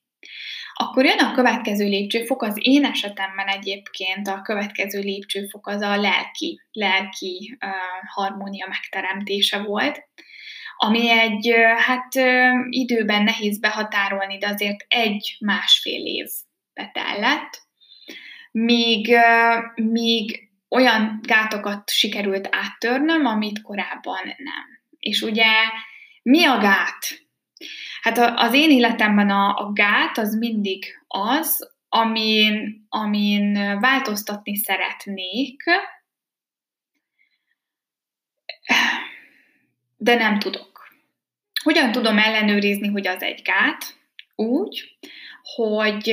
Akkor 0.78 1.04
jön 1.04 1.18
a 1.18 1.34
következő 1.34 1.84
lépcsőfok, 1.84 2.42
az 2.42 2.56
én 2.60 2.84
esetemben 2.84 3.46
egyébként 3.46 4.28
a 4.28 4.42
következő 4.42 5.00
lépcsőfok 5.00 5.66
az 5.66 5.80
a 5.80 5.96
lelki, 5.96 6.60
lelki 6.72 7.58
uh, 7.60 7.70
harmónia 8.14 8.66
megteremtése 8.68 9.58
volt, 9.58 10.02
ami 10.76 11.10
egy, 11.10 11.50
uh, 11.50 11.78
hát 11.78 12.14
uh, 12.14 12.66
időben 12.68 13.22
nehéz 13.22 13.60
behatárolni, 13.60 14.38
de 14.38 14.48
azért 14.48 14.84
egy-másfél 14.88 16.04
év 16.04 16.26
betellett, 16.74 17.62
míg, 18.50 19.08
uh, 19.08 19.84
míg 19.84 20.50
olyan 20.68 21.20
gátokat 21.22 21.90
sikerült 21.90 22.48
áttörnöm, 22.50 23.26
amit 23.26 23.62
korábban 23.62 24.24
nem. 24.24 24.80
És 24.98 25.22
ugye 25.22 25.52
mi 26.22 26.44
a 26.44 26.58
gát? 26.58 27.25
Hát 28.02 28.18
az 28.36 28.54
én 28.54 28.70
életemben 28.70 29.30
a, 29.30 29.56
a 29.56 29.72
gát 29.72 30.18
az 30.18 30.34
mindig 30.34 30.84
az, 31.06 31.74
amin, 31.88 32.86
amin 32.88 33.52
változtatni 33.80 34.56
szeretnék, 34.56 35.62
de 39.96 40.14
nem 40.14 40.38
tudok. 40.38 40.94
Hogyan 41.62 41.92
tudom 41.92 42.18
ellenőrizni, 42.18 42.88
hogy 42.88 43.06
az 43.06 43.22
egy 43.22 43.42
gát? 43.42 43.98
Úgy, 44.34 44.98
hogy 45.54 46.10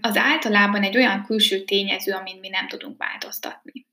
az 0.00 0.16
általában 0.16 0.82
egy 0.82 0.96
olyan 0.96 1.24
külső 1.24 1.64
tényező, 1.64 2.12
amin 2.12 2.38
mi 2.38 2.48
nem 2.48 2.68
tudunk 2.68 2.98
változtatni. 2.98 3.86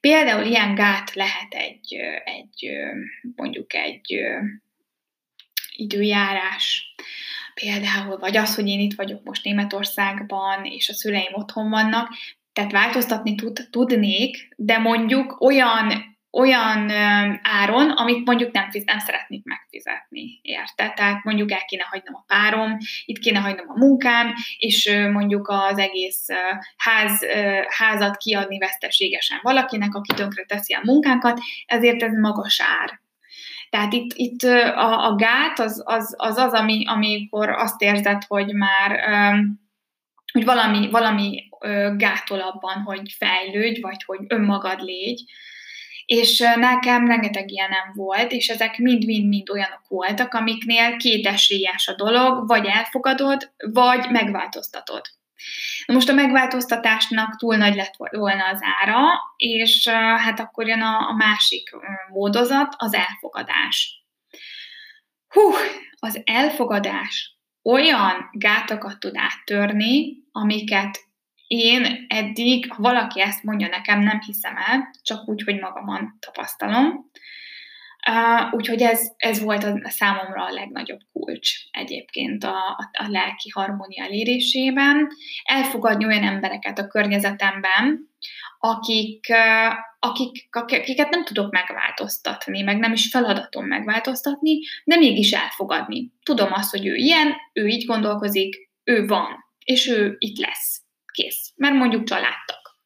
Például 0.00 0.46
ilyen 0.46 0.74
gát 0.74 1.14
lehet 1.14 1.54
egy, 1.54 1.94
egy 2.24 2.70
mondjuk 3.36 3.74
egy 3.74 4.20
időjárás, 5.78 6.94
például, 7.54 8.18
vagy 8.18 8.36
az, 8.36 8.54
hogy 8.54 8.68
én 8.68 8.80
itt 8.80 8.94
vagyok 8.94 9.24
most 9.24 9.44
Németországban, 9.44 10.64
és 10.64 10.88
a 10.88 10.92
szüleim 10.92 11.32
otthon 11.32 11.70
vannak, 11.70 12.08
tehát 12.52 12.72
változtatni 12.72 13.34
tud, 13.34 13.68
tudnék, 13.70 14.54
de 14.56 14.78
mondjuk 14.78 15.40
olyan 15.40 16.16
olyan 16.32 16.90
áron, 17.42 17.90
amit 17.90 18.26
mondjuk 18.26 18.52
nem, 18.52 18.68
nem 18.84 18.98
szeretnék 18.98 19.44
megfizetni, 19.44 20.38
érte? 20.42 20.92
Tehát 20.96 21.24
mondjuk 21.24 21.52
el 21.52 21.64
kéne 21.64 21.84
hagynom 21.90 22.14
a 22.14 22.24
párom, 22.26 22.76
itt 23.04 23.18
kéne 23.18 23.38
hagynom 23.38 23.68
a 23.68 23.78
munkám, 23.78 24.34
és 24.58 24.90
mondjuk 25.12 25.48
az 25.48 25.78
egész 25.78 26.26
ház, 26.76 27.26
házat 27.68 28.16
kiadni 28.16 28.58
veszteségesen 28.58 29.38
valakinek, 29.42 29.94
aki 29.94 30.14
tönkre 30.14 30.44
teszi 30.44 30.74
a 30.74 30.80
munkánkat, 30.84 31.40
ezért 31.66 32.02
ez 32.02 32.12
magas 32.12 32.60
ár. 32.80 33.00
Tehát 33.70 33.92
itt, 33.92 34.12
itt 34.14 34.42
a, 34.42 35.06
a 35.06 35.14
gát 35.14 35.58
az 35.58 35.82
az, 35.84 36.14
az, 36.16 36.36
az 36.36 36.52
ami, 36.52 36.84
amikor 36.86 37.48
azt 37.48 37.80
érzed, 37.82 38.22
hogy 38.26 38.54
már 38.54 39.00
hogy 40.32 40.44
valami, 40.44 40.90
valami 40.90 41.48
gátol 41.96 42.40
abban, 42.40 42.82
hogy 42.82 43.12
fejlődj, 43.18 43.80
vagy 43.80 44.04
hogy 44.04 44.18
önmagad 44.28 44.80
légy. 44.80 45.22
És 46.06 46.38
nekem 46.38 47.06
rengeteg 47.06 47.50
ilyenem 47.50 47.92
volt, 47.94 48.32
és 48.32 48.48
ezek 48.48 48.78
mind-mind-mind 48.78 49.50
olyanok 49.50 49.82
voltak, 49.88 50.34
amiknél 50.34 50.96
kétesélyes 50.96 51.88
a 51.88 51.94
dolog, 51.94 52.46
vagy 52.46 52.66
elfogadod, 52.66 53.52
vagy 53.56 54.10
megváltoztatod. 54.10 55.02
Na 55.86 55.94
most 55.94 56.08
a 56.08 56.12
megváltoztatásnak 56.12 57.36
túl 57.36 57.56
nagy 57.56 57.74
lett 57.74 57.94
volna 58.10 58.48
az 58.48 58.60
ára, 58.80 59.04
és 59.36 59.88
hát 59.88 60.40
akkor 60.40 60.66
jön 60.66 60.82
a, 60.82 61.08
a 61.08 61.12
másik 61.12 61.70
módozat, 62.08 62.74
az 62.76 62.94
elfogadás. 62.94 64.04
Hú, 65.28 65.52
az 65.98 66.20
elfogadás 66.24 67.36
olyan 67.62 68.28
gátakat 68.32 68.98
tud 68.98 69.16
áttörni, 69.16 70.16
amiket 70.32 71.06
én 71.46 72.06
eddig, 72.08 72.72
ha 72.72 72.82
valaki 72.82 73.20
ezt 73.20 73.42
mondja 73.42 73.68
nekem, 73.68 74.00
nem 74.00 74.20
hiszem 74.20 74.56
el, 74.56 74.90
csak 75.02 75.28
úgy, 75.28 75.42
hogy 75.42 75.58
magamon 75.58 76.16
tapasztalom. 76.20 77.10
Uh, 78.08 78.54
úgyhogy 78.54 78.82
ez, 78.82 79.08
ez 79.16 79.42
volt 79.42 79.64
a, 79.64 79.80
számomra 79.82 80.44
a 80.44 80.52
legnagyobb 80.52 81.00
kulcs 81.12 81.50
egyébként 81.70 82.44
a, 82.44 82.56
a, 82.56 82.90
a 82.92 83.08
lelki 83.08 83.48
harmónia 83.48 84.04
elérésében. 84.04 85.08
Elfogadni 85.44 86.04
olyan 86.04 86.22
embereket 86.22 86.78
a 86.78 86.86
környezetemben, 86.86 88.08
akik, 88.58 89.26
uh, 89.28 89.74
akik, 89.98 90.48
akiket 90.50 91.10
nem 91.10 91.24
tudok 91.24 91.52
megváltoztatni, 91.52 92.62
meg 92.62 92.78
nem 92.78 92.92
is 92.92 93.08
feladatom 93.10 93.66
megváltoztatni, 93.66 94.58
de 94.84 94.96
mégis 94.96 95.32
elfogadni. 95.32 96.12
Tudom 96.22 96.52
azt, 96.52 96.70
hogy 96.70 96.86
ő 96.86 96.94
ilyen, 96.94 97.34
ő 97.52 97.66
így 97.66 97.84
gondolkozik, 97.84 98.70
ő 98.84 99.06
van, 99.06 99.44
és 99.64 99.88
ő 99.88 100.16
itt 100.18 100.38
lesz. 100.38 100.82
Kész. 101.12 101.52
Mert 101.56 101.74
mondjuk 101.74 102.04
családtak. 102.04 102.78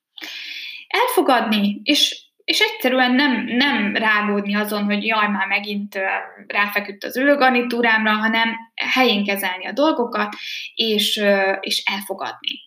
Elfogadni, 0.86 1.80
és 1.82 2.30
és 2.52 2.60
egyszerűen 2.60 3.14
nem, 3.14 3.44
nem 3.44 3.96
rágódni 3.96 4.54
azon, 4.54 4.84
hogy 4.84 5.04
jaj, 5.04 5.28
már 5.28 5.46
megint 5.46 5.98
ráfeküdt 6.46 7.04
az 7.04 7.16
ülőgarnitúrámra, 7.16 8.12
hanem 8.12 8.54
helyén 8.74 9.24
kezelni 9.24 9.66
a 9.66 9.72
dolgokat, 9.72 10.34
és, 10.74 11.22
és 11.60 11.82
elfogadni. 11.84 12.60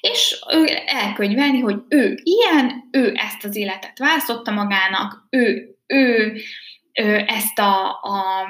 És 0.00 0.38
elkönyvelni, 0.86 1.60
hogy 1.60 1.76
ő 1.88 2.20
ilyen, 2.22 2.88
ő 2.90 3.12
ezt 3.14 3.44
az 3.44 3.56
életet 3.56 3.98
választotta 3.98 4.50
magának, 4.50 5.26
ő, 5.30 5.76
ő, 5.86 6.36
ő 6.92 7.24
ezt 7.26 7.58
a, 7.58 8.00
a, 8.02 8.46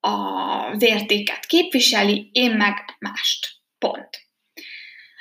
a, 0.00 0.76
értéket 0.78 1.46
képviseli, 1.46 2.28
én 2.32 2.50
meg 2.50 2.74
mást. 2.98 3.52
Pont. 3.78 4.08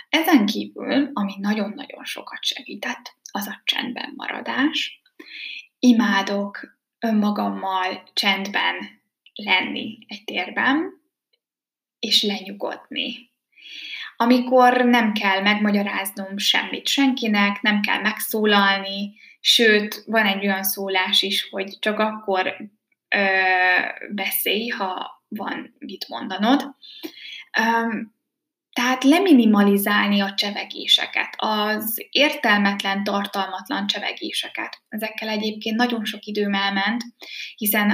Ezen 0.09 0.45
kívül, 0.45 1.09
ami 1.13 1.33
nagyon-nagyon 1.39 2.03
sokat 2.03 2.43
segített, 2.43 3.21
az 3.35 3.47
a 3.47 3.61
csendben 3.63 4.13
maradás. 4.15 5.01
Imádok 5.79 6.77
önmagammal 6.99 8.03
csendben 8.13 9.01
lenni 9.33 9.97
egy 10.07 10.23
térben, 10.23 11.01
és 11.99 12.23
lenyugodni. 12.23 13.31
Amikor 14.17 14.85
nem 14.85 15.13
kell 15.13 15.41
megmagyaráznom 15.41 16.37
semmit 16.37 16.87
senkinek, 16.87 17.61
nem 17.61 17.81
kell 17.81 18.01
megszólalni, 18.01 19.13
sőt, 19.39 20.03
van 20.05 20.25
egy 20.25 20.45
olyan 20.45 20.63
szólás 20.63 21.21
is, 21.21 21.49
hogy 21.49 21.79
csak 21.79 21.99
akkor 21.99 22.55
ö, 23.07 23.25
beszélj, 24.09 24.67
ha 24.67 25.23
van 25.27 25.75
mit 25.79 26.07
mondanod. 26.07 26.75
Ö, 27.57 28.01
tehát 28.73 29.03
leminimalizálni 29.03 30.19
a 30.19 30.33
csevegéseket, 30.33 31.33
az 31.35 32.07
értelmetlen, 32.09 33.03
tartalmatlan 33.03 33.87
csevegéseket. 33.87 34.81
Ezekkel 34.87 35.29
egyébként 35.29 35.75
nagyon 35.75 36.05
sok 36.05 36.25
időm 36.25 36.53
elment, 36.53 37.03
hiszen 37.55 37.89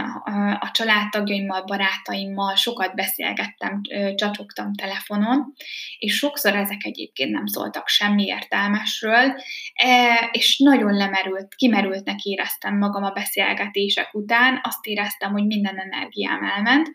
a 0.59 0.69
családtagjaimmal, 0.71 1.63
barátaimmal 1.63 2.55
sokat 2.55 2.95
beszélgettem, 2.95 3.81
csacsogtam 4.15 4.73
telefonon, 4.73 5.53
és 5.97 6.15
sokszor 6.15 6.55
ezek 6.55 6.83
egyébként 6.83 7.31
nem 7.31 7.45
szóltak 7.45 7.87
semmi 7.87 8.25
értelmesről, 8.25 9.33
e, 9.73 10.29
és 10.31 10.57
nagyon 10.57 10.93
lemerült, 10.93 11.55
kimerültnek 11.55 12.23
éreztem 12.23 12.77
magam 12.77 13.03
a 13.03 13.11
beszélgetések 13.11 14.13
után, 14.13 14.59
azt 14.63 14.85
éreztem, 14.85 15.31
hogy 15.31 15.45
minden 15.45 15.79
energiám 15.79 16.43
elment, 16.43 16.91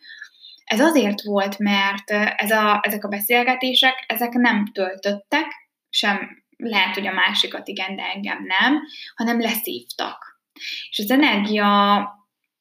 ez 0.64 0.80
azért 0.80 1.22
volt, 1.22 1.58
mert 1.58 2.10
ez 2.36 2.50
a, 2.50 2.80
ezek 2.82 3.04
a 3.04 3.08
beszélgetések, 3.08 4.04
ezek 4.06 4.32
nem 4.32 4.66
töltöttek, 4.72 5.46
sem 5.90 6.44
lehet, 6.56 6.94
hogy 6.94 7.06
a 7.06 7.12
másikat 7.12 7.68
igen, 7.68 7.96
de 7.96 8.02
engem 8.02 8.44
nem, 8.44 8.80
hanem 9.14 9.40
leszívtak. 9.40 10.40
És 10.90 10.98
az 10.98 11.10
energia 11.10 12.08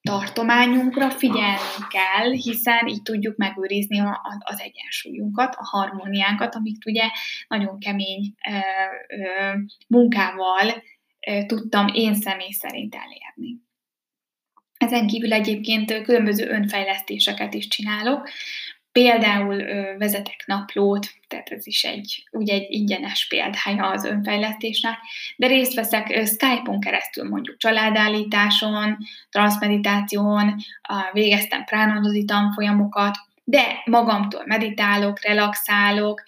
tartományunkra 0.01 1.09
figyelni 1.09 1.87
kell, 1.89 2.31
hiszen 2.31 2.87
így 2.87 3.01
tudjuk 3.01 3.37
megőrizni 3.37 3.99
a, 3.99 4.09
a, 4.09 4.41
az 4.43 4.59
egyensúlyunkat, 4.59 5.55
a 5.55 5.65
harmóniánkat, 5.65 6.55
amit 6.55 6.85
ugye 6.85 7.09
nagyon 7.47 7.79
kemény 7.79 8.33
ö, 8.49 8.57
ö, 9.15 9.53
munkával 9.87 10.83
ö, 11.27 11.45
tudtam 11.45 11.87
én 11.87 12.15
személy 12.15 12.51
szerint 12.51 12.95
elérni. 12.95 13.61
Ezen 14.83 15.07
kívül 15.07 15.33
egyébként 15.33 16.01
különböző 16.01 16.47
önfejlesztéseket 16.47 17.53
is 17.53 17.67
csinálok, 17.67 18.29
Például 18.91 19.63
vezetek 19.97 20.43
naplót, 20.45 21.07
tehát 21.27 21.49
ez 21.49 21.67
is 21.67 21.83
egy, 21.83 22.27
ugye 22.31 22.53
egy 22.53 22.65
ingyenes 22.69 23.27
példája 23.27 23.89
az 23.89 24.05
önfejlesztésnek, 24.05 24.97
de 25.35 25.47
részt 25.47 25.73
veszek 25.73 26.25
Skype-on 26.25 26.79
keresztül 26.79 27.29
mondjuk 27.29 27.57
családállításon, 27.57 28.97
transzmeditáción, 29.29 30.55
végeztem 31.11 31.63
pránododi 31.63 32.25
tanfolyamokat, 32.25 33.17
de 33.43 33.81
magamtól 33.85 34.43
meditálok, 34.45 35.21
relaxálok, 35.21 36.23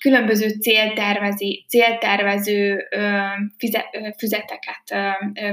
különböző 0.00 0.48
céltervezi, 0.48 1.64
céltervező 1.68 2.88
füzeteket 4.18 4.82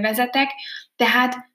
vezetek, 0.02 0.50
tehát 0.96 1.49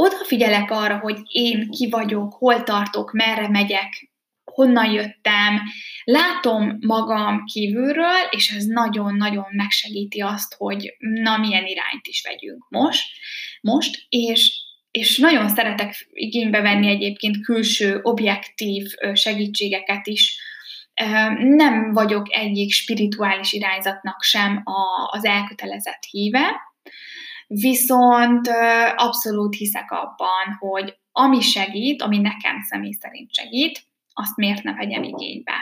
odafigyelek 0.00 0.70
arra, 0.70 0.98
hogy 0.98 1.18
én 1.26 1.70
ki 1.70 1.88
vagyok, 1.90 2.32
hol 2.32 2.62
tartok, 2.62 3.12
merre 3.12 3.48
megyek, 3.48 4.10
honnan 4.44 4.92
jöttem, 4.92 5.60
látom 6.04 6.76
magam 6.80 7.44
kívülről, 7.44 8.20
és 8.30 8.50
ez 8.50 8.64
nagyon-nagyon 8.64 9.44
megsegíti 9.50 10.20
azt, 10.20 10.54
hogy 10.54 10.96
na, 10.98 11.36
milyen 11.36 11.66
irányt 11.66 12.06
is 12.06 12.22
vegyünk 12.28 12.66
most, 12.68 13.06
most 13.60 14.06
és, 14.08 14.52
és 14.90 15.18
nagyon 15.18 15.48
szeretek 15.48 16.08
igénybe 16.12 16.60
venni 16.60 16.88
egyébként 16.88 17.44
külső, 17.44 18.00
objektív 18.02 18.86
segítségeket 19.12 20.06
is, 20.06 20.38
nem 21.40 21.92
vagyok 21.92 22.26
egyik 22.30 22.72
spirituális 22.72 23.52
irányzatnak 23.52 24.22
sem 24.22 24.62
az 25.10 25.24
elkötelezett 25.24 26.02
híve, 26.10 26.60
Viszont 27.52 28.48
abszolút 28.96 29.54
hiszek 29.54 29.90
abban, 29.90 30.56
hogy 30.58 30.98
ami 31.12 31.40
segít, 31.40 32.02
ami 32.02 32.18
nekem 32.18 32.60
személy 32.68 32.96
szerint 33.00 33.34
segít, 33.34 33.82
azt 34.12 34.36
miért 34.36 34.62
ne 34.62 34.74
vegyem 34.74 35.02
igénybe. 35.02 35.52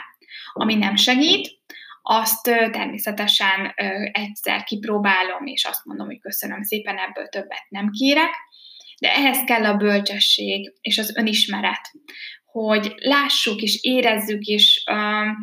Ami 0.53 0.75
nem 0.75 0.95
segít, 0.95 1.59
azt 2.01 2.43
természetesen 2.71 3.73
egyszer 4.11 4.63
kipróbálom, 4.63 5.45
és 5.45 5.65
azt 5.65 5.85
mondom, 5.85 6.05
hogy 6.05 6.19
köszönöm 6.19 6.63
szépen, 6.63 6.97
ebből 6.97 7.27
többet 7.27 7.65
nem 7.69 7.89
kérek, 7.91 8.33
de 8.99 9.15
ehhez 9.15 9.43
kell 9.43 9.65
a 9.65 9.77
bölcsesség 9.77 10.73
és 10.81 10.97
az 10.97 11.17
önismeret, 11.17 11.91
hogy 12.45 12.93
lássuk 12.97 13.61
és 13.61 13.77
érezzük, 13.81 14.45
és 14.45 14.83
um, 14.91 15.35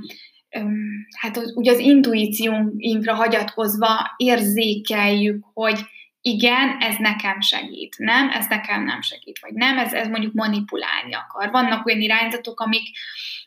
um, 0.63 1.07
hát 1.19 1.37
ugye 1.55 1.73
az 1.73 1.79
intuícióinkra 1.79 3.15
hagyatkozva 3.15 4.15
érzékeljük, 4.17 5.45
hogy 5.53 5.81
igen, 6.27 6.77
ez 6.81 6.97
nekem 6.99 7.41
segít, 7.41 7.95
nem, 7.99 8.31
ez 8.31 8.47
nekem 8.47 8.85
nem 8.85 9.03
segít, 9.03 9.39
vagy 9.39 9.53
nem, 9.53 9.79
ez, 9.79 9.93
ez 9.93 10.09
mondjuk 10.09 10.35
manipulálni 10.35 11.15
akar. 11.15 11.51
Vannak 11.51 11.87
olyan 11.87 12.01
irányzatok, 12.01 12.61
amik, 12.61 12.89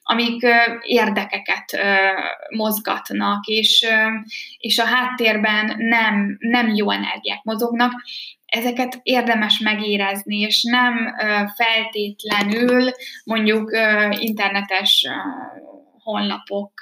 amik 0.02 0.46
érdekeket 0.82 1.80
mozgatnak, 2.50 3.46
és, 3.46 3.88
és 4.58 4.80
a 4.80 4.86
háttérben 4.86 5.76
nem, 5.78 6.38
nem 6.40 6.68
jó 6.76 6.92
energiák 6.92 7.44
mozognak, 7.44 7.92
ezeket 8.46 9.00
érdemes 9.04 9.60
megérezni, 9.60 10.40
és 10.40 10.64
nem 10.64 11.16
feltétlenül 11.56 12.92
mondjuk 13.24 13.72
internetes 14.10 15.08
honlapok 16.04 16.74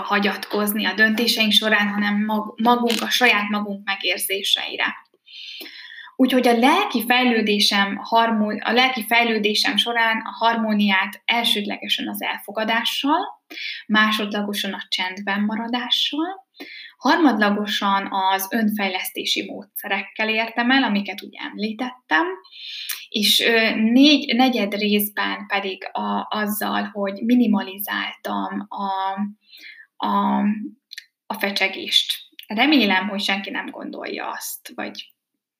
hagyatkozni 0.00 0.86
a 0.86 0.94
döntéseink 0.94 1.52
során, 1.52 1.88
hanem 1.88 2.24
magunk, 2.56 3.02
a 3.02 3.10
saját 3.10 3.48
magunk 3.48 3.84
megérzéseire. 3.84 5.02
Úgyhogy 6.16 6.48
a 6.48 6.58
lelki 6.58 7.04
fejlődésem, 7.06 8.00
a 8.58 8.72
lelki 8.72 9.04
fejlődésem 9.06 9.76
során 9.76 10.22
a 10.24 10.44
harmóniát 10.44 11.22
elsődlegesen 11.24 12.08
az 12.08 12.22
elfogadással, 12.22 13.42
másodlagosan 13.86 14.72
a 14.72 14.86
csendben 14.88 15.40
maradással, 15.40 16.46
harmadlagosan 16.96 18.08
az 18.10 18.48
önfejlesztési 18.50 19.44
módszerekkel 19.44 20.28
értem 20.28 20.70
el, 20.70 20.82
amiket 20.82 21.22
úgy 21.22 21.34
említettem, 21.50 22.26
és 23.08 23.38
négy, 23.74 24.34
negyed 24.34 24.74
részben 24.74 25.46
pedig 25.46 25.88
a, 25.92 26.26
azzal, 26.30 26.82
hogy 26.92 27.20
minimalizáltam 27.24 28.66
a, 28.68 29.18
a, 29.96 30.40
a 31.26 31.34
fecsegést. 31.38 32.14
Remélem, 32.46 33.08
hogy 33.08 33.20
senki 33.20 33.50
nem 33.50 33.70
gondolja 33.70 34.30
azt, 34.30 34.72
vagy 34.74 35.12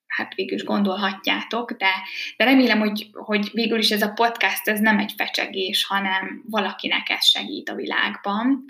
hát 0.07 0.35
végül 0.35 0.57
is 0.57 0.65
gondolhatjátok, 0.65 1.73
de, 1.73 1.91
de 2.37 2.45
remélem, 2.45 2.79
hogy, 2.79 3.11
hogy 3.13 3.51
végül 3.53 3.79
is 3.79 3.91
ez 3.91 4.03
a 4.03 4.13
podcast 4.13 4.69
ez 4.69 4.81
nem 4.81 4.99
egy 4.99 5.13
fecsegés, 5.17 5.85
hanem 5.85 6.45
valakinek 6.49 7.09
ez 7.09 7.25
segít 7.25 7.69
a 7.69 7.75
világban, 7.75 8.65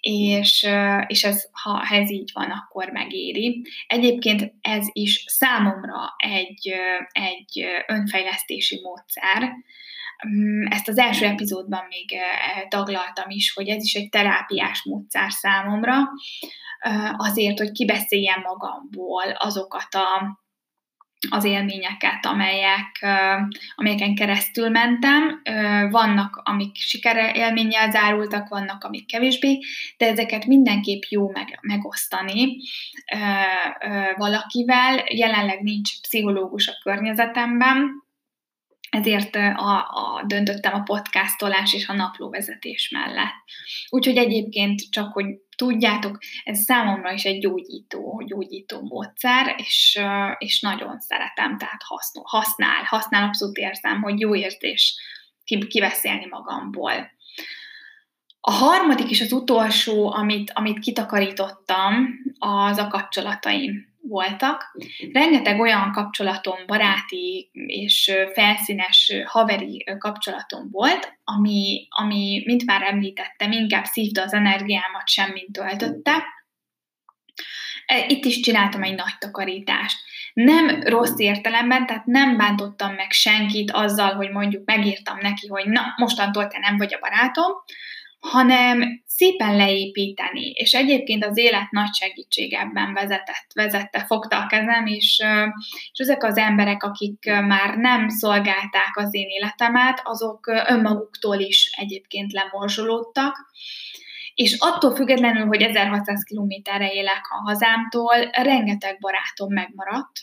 és, 0.00 0.66
és 1.06 1.24
ez, 1.24 1.48
ha 1.52 1.86
ez 1.90 2.10
így 2.10 2.30
van, 2.32 2.50
akkor 2.50 2.90
megéri. 2.90 3.62
Egyébként 3.86 4.52
ez 4.60 4.86
is 4.92 5.24
számomra 5.26 6.14
egy, 6.16 6.74
egy 7.08 7.66
önfejlesztési 7.86 8.80
módszer, 8.82 9.52
ezt 10.68 10.88
az 10.88 10.98
első 10.98 11.26
epizódban 11.26 11.84
még 11.88 12.12
eh, 12.12 12.22
taglaltam 12.68 13.30
is, 13.30 13.52
hogy 13.52 13.68
ez 13.68 13.82
is 13.82 13.94
egy 13.94 14.08
terápiás 14.08 14.82
módszer 14.84 15.30
számomra, 15.32 15.96
eh, 16.78 17.18
azért, 17.18 17.58
hogy 17.58 17.72
kibeszéljem 17.72 18.40
magamból 18.40 19.30
azokat 19.38 19.94
a, 19.94 20.38
az 21.30 21.44
élményeket, 21.44 22.26
amelyek, 22.26 22.98
eh, 23.00 23.38
amelyeken 23.74 24.14
keresztül 24.14 24.68
mentem. 24.68 25.42
Vannak, 25.90 26.40
amik 26.44 26.76
sikere 26.76 27.32
élménnyel 27.34 27.90
zárultak, 27.90 28.48
vannak, 28.48 28.84
amik 28.84 29.06
kevésbé, 29.06 29.58
de 29.96 30.06
ezeket 30.06 30.46
mindenképp 30.46 31.02
jó 31.08 31.30
meg, 31.30 31.58
megosztani 31.60 32.56
valakivel. 34.16 35.04
Jelenleg 35.06 35.62
nincs 35.62 36.00
pszichológus 36.00 36.68
a 36.68 36.72
környezetemben, 36.82 38.03
ezért 38.94 39.36
a, 39.36 39.76
a, 39.76 40.24
döntöttem 40.26 40.74
a 40.74 40.82
podcastolás 40.82 41.74
és 41.74 41.88
a 41.88 41.92
naplóvezetés 41.92 42.88
mellett. 42.90 43.34
Úgyhogy 43.88 44.16
egyébként 44.16 44.90
csak, 44.90 45.12
hogy 45.12 45.26
tudjátok, 45.56 46.18
ez 46.44 46.58
számomra 46.58 47.12
is 47.12 47.24
egy 47.24 47.38
gyógyító, 47.38 48.22
gyógyító 48.26 48.80
módszer, 48.80 49.54
és, 49.56 50.00
és 50.38 50.60
nagyon 50.60 51.00
szeretem, 51.00 51.58
tehát 51.58 51.82
használ, 51.84 52.24
használ, 52.26 52.82
használ 52.84 53.22
abszolút 53.22 53.56
érzem, 53.56 54.02
hogy 54.02 54.20
jó 54.20 54.34
érzés 54.34 54.96
kiveszélni 55.68 56.26
magamból. 56.30 57.12
A 58.40 58.50
harmadik 58.50 59.10
és 59.10 59.20
az 59.20 59.32
utolsó, 59.32 60.12
amit, 60.12 60.50
amit 60.54 60.78
kitakarítottam, 60.78 62.08
az 62.38 62.78
a 62.78 62.88
kapcsolataim 62.88 63.93
voltak. 64.08 64.76
Rengeteg 65.12 65.60
olyan 65.60 65.92
kapcsolatom, 65.92 66.56
baráti 66.66 67.50
és 67.52 68.12
felszínes 68.32 69.12
haveri 69.24 69.84
kapcsolatom 69.98 70.68
volt, 70.70 71.18
ami, 71.24 71.86
ami 71.90 72.42
mint 72.44 72.64
már 72.64 72.82
említettem, 72.82 73.52
inkább 73.52 73.84
szívta 73.84 74.22
az 74.22 74.32
energiámat, 74.32 75.08
sem 75.08 75.30
mint 75.30 75.52
töltötte. 75.52 76.24
E, 77.86 78.04
itt 78.08 78.24
is 78.24 78.40
csináltam 78.40 78.82
egy 78.82 78.94
nagy 78.94 79.18
takarítást. 79.18 79.98
Nem 80.32 80.82
rossz 80.82 81.18
értelemben, 81.18 81.86
tehát 81.86 82.04
nem 82.04 82.36
bántottam 82.36 82.94
meg 82.94 83.10
senkit 83.10 83.70
azzal, 83.70 84.14
hogy 84.14 84.30
mondjuk 84.30 84.64
megírtam 84.64 85.18
neki, 85.20 85.46
hogy 85.46 85.66
na, 85.66 85.82
mostantól 85.96 86.46
te 86.46 86.58
nem 86.58 86.76
vagy 86.76 86.94
a 86.94 86.98
barátom, 86.98 87.52
hanem 88.24 89.02
szépen 89.06 89.56
leépíteni, 89.56 90.50
és 90.50 90.74
egyébként 90.74 91.24
az 91.24 91.38
élet 91.38 91.70
nagy 91.70 91.94
segítség 91.94 92.52
ebben 92.52 92.92
vezetett, 92.92 93.46
vezette, 93.54 94.04
fogta 94.06 94.38
a 94.38 94.46
kezem, 94.46 94.86
és, 94.86 95.22
és 95.92 95.98
ezek 95.98 96.24
az 96.24 96.36
emberek, 96.36 96.82
akik 96.82 97.24
már 97.24 97.76
nem 97.76 98.08
szolgálták 98.08 98.92
az 98.94 99.14
én 99.14 99.28
életemet, 99.28 100.00
azok 100.04 100.46
önmaguktól 100.68 101.38
is 101.38 101.70
egyébként 101.76 102.32
lemorzsolódtak, 102.32 103.36
és 104.34 104.56
attól 104.58 104.94
függetlenül, 104.94 105.46
hogy 105.46 105.62
1600 105.62 106.22
kilométerre 106.22 106.92
élek 106.92 107.22
a 107.30 107.48
hazámtól, 107.48 108.30
rengeteg 108.32 108.98
barátom 109.00 109.52
megmaradt, 109.52 110.20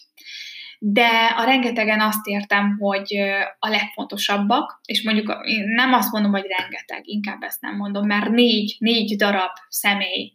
de 0.84 1.34
a 1.38 1.44
rengetegen 1.44 2.02
azt 2.02 2.28
értem, 2.28 2.78
hogy 2.80 3.16
a 3.60 3.70
legfontosabbak, 3.70 4.82
és 4.86 5.04
mondjuk 5.04 5.36
nem 5.76 5.94
azt 5.94 6.12
mondom, 6.12 6.32
hogy 6.32 6.46
rengeteg, 6.60 7.08
inkább 7.08 7.42
ezt 7.42 7.62
nem 7.62 7.76
mondom, 7.76 8.06
mert 8.06 8.30
négy, 8.30 8.76
négy 8.80 9.16
darab 9.16 9.52
személy 9.70 10.34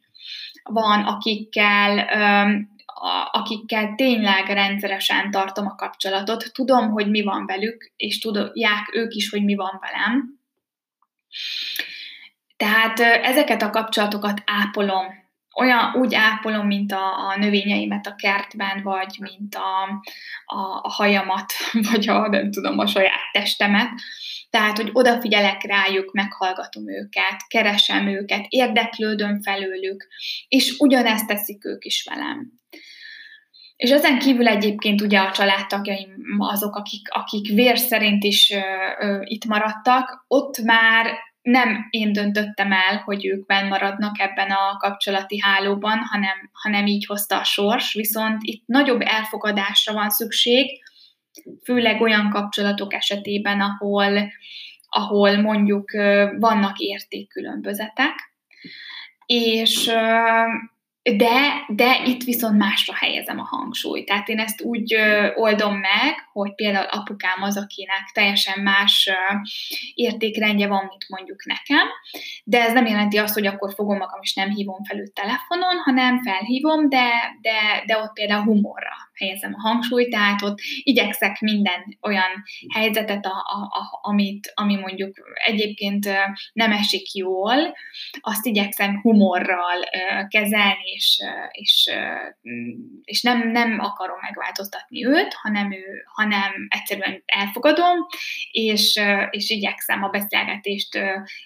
van, 0.62 1.02
akikkel, 1.04 2.08
akikkel 3.30 3.94
tényleg 3.94 4.46
rendszeresen 4.46 5.30
tartom 5.30 5.66
a 5.66 5.74
kapcsolatot. 5.74 6.52
Tudom, 6.52 6.90
hogy 6.90 7.10
mi 7.10 7.22
van 7.22 7.46
velük, 7.46 7.92
és 7.96 8.18
tudják 8.18 8.90
ők 8.92 9.14
is, 9.14 9.30
hogy 9.30 9.44
mi 9.44 9.54
van 9.54 9.80
velem. 9.80 10.40
Tehát 12.56 13.00
ezeket 13.00 13.62
a 13.62 13.70
kapcsolatokat 13.70 14.42
ápolom 14.44 15.25
olyan 15.56 15.94
úgy 15.94 16.14
ápolom, 16.14 16.66
mint 16.66 16.92
a, 16.92 17.28
a 17.28 17.36
növényeimet 17.38 18.06
a 18.06 18.14
kertben, 18.14 18.82
vagy 18.82 19.16
mint 19.20 19.54
a, 19.54 19.82
a, 20.44 20.80
a 20.82 20.90
hajamat, 20.90 21.52
vagy 21.90 22.08
a, 22.08 22.28
nem 22.28 22.50
tudom, 22.50 22.78
a 22.78 22.86
saját 22.86 23.30
testemet. 23.32 23.88
Tehát, 24.50 24.76
hogy 24.76 24.90
odafigyelek 24.92 25.62
rájuk, 25.62 26.12
meghallgatom 26.12 26.90
őket, 26.90 27.46
keresem 27.48 28.06
őket, 28.06 28.46
érdeklődöm 28.48 29.42
felőlük, 29.42 30.06
és 30.48 30.74
ugyanezt 30.78 31.26
teszik 31.26 31.64
ők 31.64 31.84
is 31.84 32.08
velem. 32.10 32.52
És 33.76 33.90
ezen 33.90 34.18
kívül 34.18 34.48
egyébként 34.48 35.00
ugye 35.00 35.18
a 35.18 35.32
családtagjaim 35.32 36.10
azok, 36.38 36.76
akik, 36.76 37.08
akik 37.10 37.48
vér 37.48 37.78
szerint 37.78 38.24
is 38.24 38.50
ö, 38.50 38.60
ö, 38.98 39.20
itt 39.24 39.44
maradtak, 39.44 40.24
ott 40.28 40.58
már 40.58 41.18
nem 41.46 41.86
én 41.90 42.12
döntöttem 42.12 42.72
el, 42.72 43.02
hogy 43.04 43.26
ők 43.26 43.46
benn 43.46 43.68
maradnak 43.68 44.20
ebben 44.20 44.50
a 44.50 44.76
kapcsolati 44.76 45.40
hálóban, 45.40 45.98
hanem, 45.98 46.50
hanem 46.52 46.86
így 46.86 47.06
hozta 47.06 47.38
a 47.38 47.44
sors, 47.44 47.94
viszont 47.94 48.42
itt 48.42 48.62
nagyobb 48.66 49.00
elfogadásra 49.00 49.92
van 49.92 50.10
szükség, 50.10 50.82
főleg 51.64 52.00
olyan 52.00 52.30
kapcsolatok 52.30 52.94
esetében, 52.94 53.60
ahol, 53.60 54.32
ahol 54.88 55.36
mondjuk 55.36 55.90
vannak 56.38 56.78
értékkülönbözetek, 56.78 58.14
és 59.26 59.90
de, 61.14 61.64
de 61.68 62.02
itt 62.04 62.22
viszont 62.22 62.58
másra 62.58 62.94
helyezem 62.94 63.38
a 63.38 63.44
hangsúlyt. 63.44 64.06
Tehát 64.06 64.28
én 64.28 64.38
ezt 64.38 64.62
úgy 64.62 64.96
oldom 65.34 65.74
meg, 65.74 66.28
hogy 66.32 66.54
például 66.54 66.86
apukám 66.86 67.42
az, 67.42 67.56
akinek 67.56 68.10
teljesen 68.12 68.62
más 68.62 69.10
értékrendje 69.94 70.66
van, 70.66 70.84
mint 70.88 71.08
mondjuk 71.08 71.44
nekem, 71.44 71.86
de 72.44 72.62
ez 72.62 72.72
nem 72.72 72.86
jelenti 72.86 73.16
azt, 73.16 73.34
hogy 73.34 73.46
akkor 73.46 73.72
fogom 73.74 73.96
magam 73.96 74.20
és 74.22 74.34
nem 74.34 74.50
hívom 74.50 74.84
fel 74.84 74.98
őt 74.98 75.12
telefonon, 75.12 75.76
hanem 75.84 76.22
felhívom, 76.22 76.88
de, 76.88 77.08
de, 77.40 77.82
de 77.86 77.98
ott 77.98 78.12
például 78.12 78.44
humorra 78.44 79.05
helyezem 79.18 79.54
a 79.54 79.68
hangsúlyt, 79.68 80.10
tehát 80.10 80.42
ott 80.42 80.58
igyekszek 80.82 81.40
minden 81.40 81.98
olyan 82.02 82.30
helyzetet, 82.74 83.26
a, 83.26 83.30
a, 83.30 83.78
a, 83.78 83.98
amit, 84.02 84.52
ami 84.54 84.76
mondjuk 84.76 85.16
egyébként 85.34 86.08
nem 86.52 86.72
esik 86.72 87.12
jól, 87.12 87.74
azt 88.20 88.46
igyekszem 88.46 89.00
humorral 89.00 89.84
kezelni, 90.28 90.90
és, 90.94 91.22
és, 91.50 91.90
és 93.04 93.22
nem, 93.22 93.50
nem 93.50 93.78
akarom 93.80 94.18
megváltoztatni 94.20 95.06
őt, 95.06 95.34
hanem, 95.34 95.72
ő, 95.72 96.02
hanem 96.14 96.52
egyszerűen 96.68 97.22
elfogadom, 97.26 98.06
és, 98.50 99.00
és 99.30 99.50
igyekszem 99.50 100.02
a 100.02 100.08
beszélgetést 100.08 100.98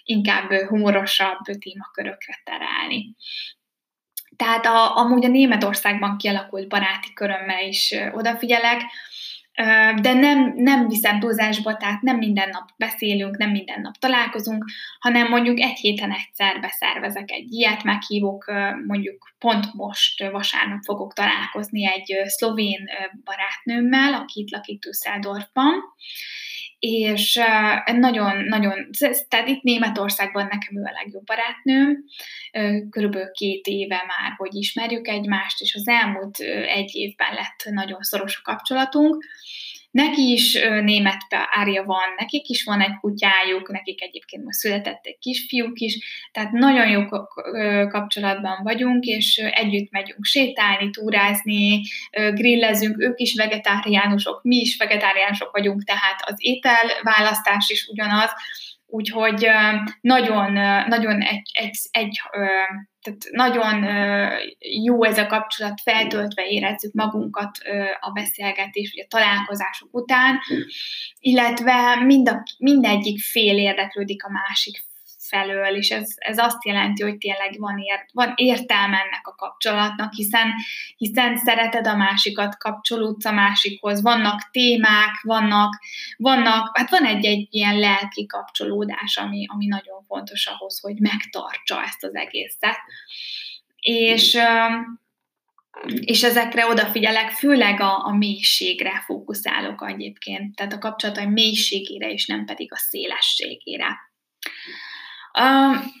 inkább 0.03 0.53
humorosabb 0.53 1.39
témakörökre 1.59 2.41
terelni. 2.43 3.15
Tehát 4.41 4.65
a, 4.65 4.97
amúgy 4.97 5.25
a 5.25 5.27
Németországban 5.27 6.17
kialakult 6.17 6.67
baráti 6.67 7.13
körömmel 7.13 7.67
is 7.67 7.95
odafigyelek, 8.11 8.81
de 10.01 10.13
nem, 10.13 10.53
nem 10.55 10.87
viszem 10.87 11.19
túlzásba, 11.19 11.77
tehát 11.77 12.01
nem 12.01 12.17
minden 12.17 12.49
nap 12.49 12.69
beszélünk, 12.77 13.37
nem 13.37 13.49
minden 13.49 13.81
nap 13.81 13.95
találkozunk, 13.97 14.65
hanem 14.99 15.27
mondjuk 15.27 15.59
egy 15.59 15.77
héten 15.77 16.11
egyszer 16.11 16.59
beszervezek 16.59 17.31
egy 17.31 17.51
ilyet, 17.51 17.83
meghívok, 17.83 18.51
mondjuk 18.87 19.31
pont 19.39 19.73
most 19.73 20.29
vasárnap 20.31 20.83
fogok 20.83 21.13
találkozni 21.13 21.87
egy 21.87 22.15
szlovén 22.25 22.89
barátnőmmel, 23.23 24.13
aki 24.13 24.39
itt 24.39 24.51
lakik 24.51 24.79
Düsseldorfban, 24.79 25.73
és 26.81 27.39
nagyon-nagyon, 27.85 28.89
tehát 29.27 29.47
itt 29.47 29.61
Németországban 29.61 30.43
nekem 30.43 30.77
ő 30.77 30.81
a 30.83 30.91
legjobb 31.03 31.23
barátnőm, 31.23 32.03
körülbelül 32.89 33.31
két 33.31 33.67
éve 33.67 33.95
már, 33.95 34.33
hogy 34.37 34.55
ismerjük 34.55 35.07
egymást, 35.07 35.61
és 35.61 35.75
az 35.75 35.87
elmúlt 35.87 36.39
egy 36.67 36.95
évben 36.95 37.33
lett 37.33 37.73
nagyon 37.73 38.01
szoros 38.01 38.37
a 38.37 38.51
kapcsolatunk, 38.51 39.25
Neki 39.91 40.31
is 40.31 40.53
német 40.83 41.25
árja 41.29 41.83
van, 41.83 42.13
nekik 42.17 42.47
is 42.47 42.63
van 42.63 42.81
egy 42.81 42.95
kutyájuk, 42.99 43.71
nekik 43.71 44.01
egyébként 44.01 44.43
most 44.43 44.57
született 44.57 45.05
egy 45.05 45.17
kisfiúk 45.19 45.79
is, 45.79 46.27
tehát 46.31 46.51
nagyon 46.51 46.87
jó 46.87 47.05
kapcsolatban 47.87 48.59
vagyunk, 48.63 49.05
és 49.05 49.37
együtt 49.37 49.91
megyünk 49.91 50.23
sétálni, 50.23 50.89
túrázni, 50.89 51.81
grillezünk, 52.11 53.01
ők 53.01 53.19
is 53.19 53.35
vegetáriánusok, 53.35 54.43
mi 54.43 54.55
is 54.55 54.77
vegetáriánusok 54.77 55.51
vagyunk, 55.51 55.83
tehát 55.83 56.19
az 56.25 56.35
ételválasztás 56.37 57.69
is 57.69 57.87
ugyanaz, 57.87 58.29
úgyhogy 58.91 59.47
nagyon, 60.01 60.51
nagyon 60.87 61.21
egy, 61.21 61.49
egy, 61.53 61.79
egy 61.91 62.21
tehát 63.01 63.23
nagyon 63.31 63.83
jó 64.83 65.03
ez 65.03 65.17
a 65.17 65.27
kapcsolat, 65.27 65.81
feltöltve 65.83 66.47
érezzük 66.47 66.93
magunkat 66.93 67.57
a 67.99 68.11
beszélgetés, 68.11 68.93
vagy 68.95 69.05
a 69.05 69.17
találkozások 69.17 69.89
után, 69.91 70.39
illetve 71.19 72.03
mind 72.05 72.29
a, 72.29 72.43
mindegyik 72.57 73.19
fél 73.19 73.57
érdeklődik 73.57 74.23
a 74.23 74.29
másik 74.29 74.83
felől, 75.31 75.75
és 75.75 75.89
ez, 75.89 76.13
ez 76.15 76.37
azt 76.37 76.65
jelenti, 76.65 77.03
hogy 77.03 77.17
tényleg 77.17 77.55
van, 77.57 77.77
ért, 77.77 78.09
van 78.11 78.33
értelme 78.35 78.97
ennek 78.97 79.27
a 79.27 79.35
kapcsolatnak, 79.35 80.13
hiszen, 80.13 80.53
hiszen 80.97 81.37
szereted 81.37 81.87
a 81.87 81.95
másikat, 81.95 82.57
kapcsolódsz 82.57 83.25
a 83.25 83.31
másikhoz, 83.31 84.01
vannak 84.01 84.49
témák, 84.51 85.21
vannak, 85.21 85.79
vannak 86.17 86.77
hát 86.77 86.89
van 86.89 87.05
egy-egy 87.05 87.47
ilyen 87.49 87.79
lelki 87.79 88.25
kapcsolódás, 88.25 89.17
ami, 89.17 89.45
ami 89.47 89.65
nagyon 89.65 90.03
fontos 90.07 90.45
ahhoz, 90.45 90.79
hogy 90.79 90.99
megtartsa 90.99 91.83
ezt 91.83 92.03
az 92.03 92.15
egészet. 92.15 92.77
És 93.79 94.37
és 95.89 96.23
ezekre 96.23 96.67
odafigyelek, 96.67 97.29
főleg 97.29 97.79
a, 97.79 98.05
a 98.05 98.15
mélységre 98.15 99.03
fókuszálok 99.05 99.85
egyébként, 99.87 100.55
tehát 100.55 100.73
a 100.73 100.77
kapcsolatai 100.77 101.25
mélységére, 101.25 102.11
és 102.11 102.25
nem 102.25 102.45
pedig 102.45 102.73
a 102.73 102.77
szélességére. 102.77 104.10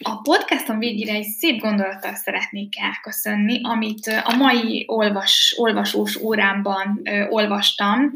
A 0.01 0.21
podcastom 0.23 0.79
végére 0.79 1.13
egy 1.13 1.27
szép 1.27 1.59
gondolattal 1.59 2.15
szeretnék 2.15 2.73
elköszönni, 2.79 3.59
amit 3.63 4.07
a 4.23 4.35
mai 4.35 4.83
olvas, 4.87 5.53
olvasós 5.57 6.15
órámban 6.15 7.01
olvastam. 7.29 8.11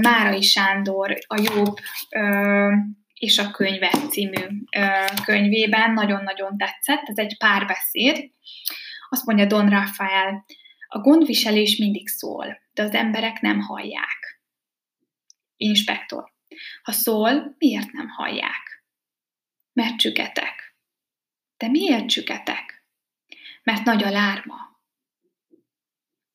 Márai 0.00 0.42
Sándor, 0.42 1.18
a 1.26 1.40
Jobb 1.54 1.76
és 3.14 3.38
a 3.38 3.50
könyve 3.50 3.90
című 4.08 4.46
könyvében 5.24 5.92
nagyon-nagyon 5.92 6.56
tetszett. 6.56 7.02
Ez 7.04 7.18
egy 7.18 7.36
párbeszéd. 7.38 8.30
Azt 9.08 9.26
mondja 9.26 9.46
Don 9.46 9.68
Rafael, 9.68 10.44
a 10.88 10.98
gondviselés 10.98 11.76
mindig 11.76 12.08
szól, 12.08 12.60
de 12.74 12.82
az 12.82 12.92
emberek 12.92 13.40
nem 13.40 13.60
hallják. 13.60 14.42
Inspektor. 15.56 16.32
Ha 16.82 16.92
szól, 16.92 17.54
miért 17.58 17.92
nem 17.92 18.08
hallják? 18.08 18.69
Mert 19.80 19.96
csüketek. 19.96 20.76
De 21.56 21.68
miért 21.68 22.08
csüketek? 22.08 22.84
Mert 23.62 23.84
nagy 23.84 24.02
a 24.02 24.10
lárma. 24.10 24.56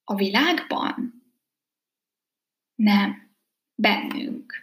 A 0.04 0.16
világban? 0.16 1.24
Nem. 2.76 3.36
Bennünk. 3.76 4.54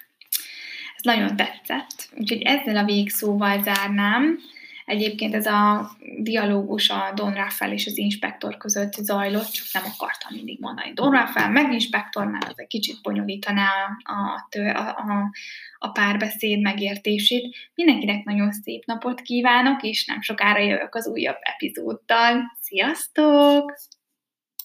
Ez 0.96 1.02
nagyon 1.02 1.36
tetszett. 1.36 2.08
Úgyhogy 2.16 2.42
ezzel 2.42 2.76
a 2.76 2.84
végszóval 2.84 3.62
zárnám. 3.62 4.38
Egyébként 4.84 5.34
ez 5.34 5.46
a 5.46 5.90
dialógus 6.18 6.90
a 6.90 7.12
Don 7.14 7.34
Rafael 7.34 7.72
és 7.72 7.86
az 7.86 7.98
inspektor 7.98 8.56
között 8.56 8.92
zajlott, 8.92 9.50
csak 9.50 9.66
nem 9.72 9.82
akartam 9.94 10.34
mindig 10.34 10.60
mondani 10.60 10.92
Don 10.92 11.10
Rafael, 11.10 11.50
meg 11.50 11.72
inspektor, 11.72 12.26
mert 12.26 12.48
az 12.48 12.58
egy 12.58 12.66
kicsit 12.66 13.02
bonyolítaná 13.02 13.98
a, 14.02 14.48
a, 14.58 14.88
a, 14.88 15.30
a 15.82 15.88
párbeszéd 15.88 16.60
megértését. 16.60 17.56
Mindenkinek 17.74 18.24
nagyon 18.24 18.52
szép 18.52 18.84
napot 18.84 19.20
kívánok, 19.20 19.82
és 19.82 20.06
nem 20.06 20.20
sokára 20.20 20.60
jövök 20.60 20.94
az 20.94 21.06
újabb 21.08 21.38
epizóddal. 21.40 22.42
Sziasztok! 22.60 23.72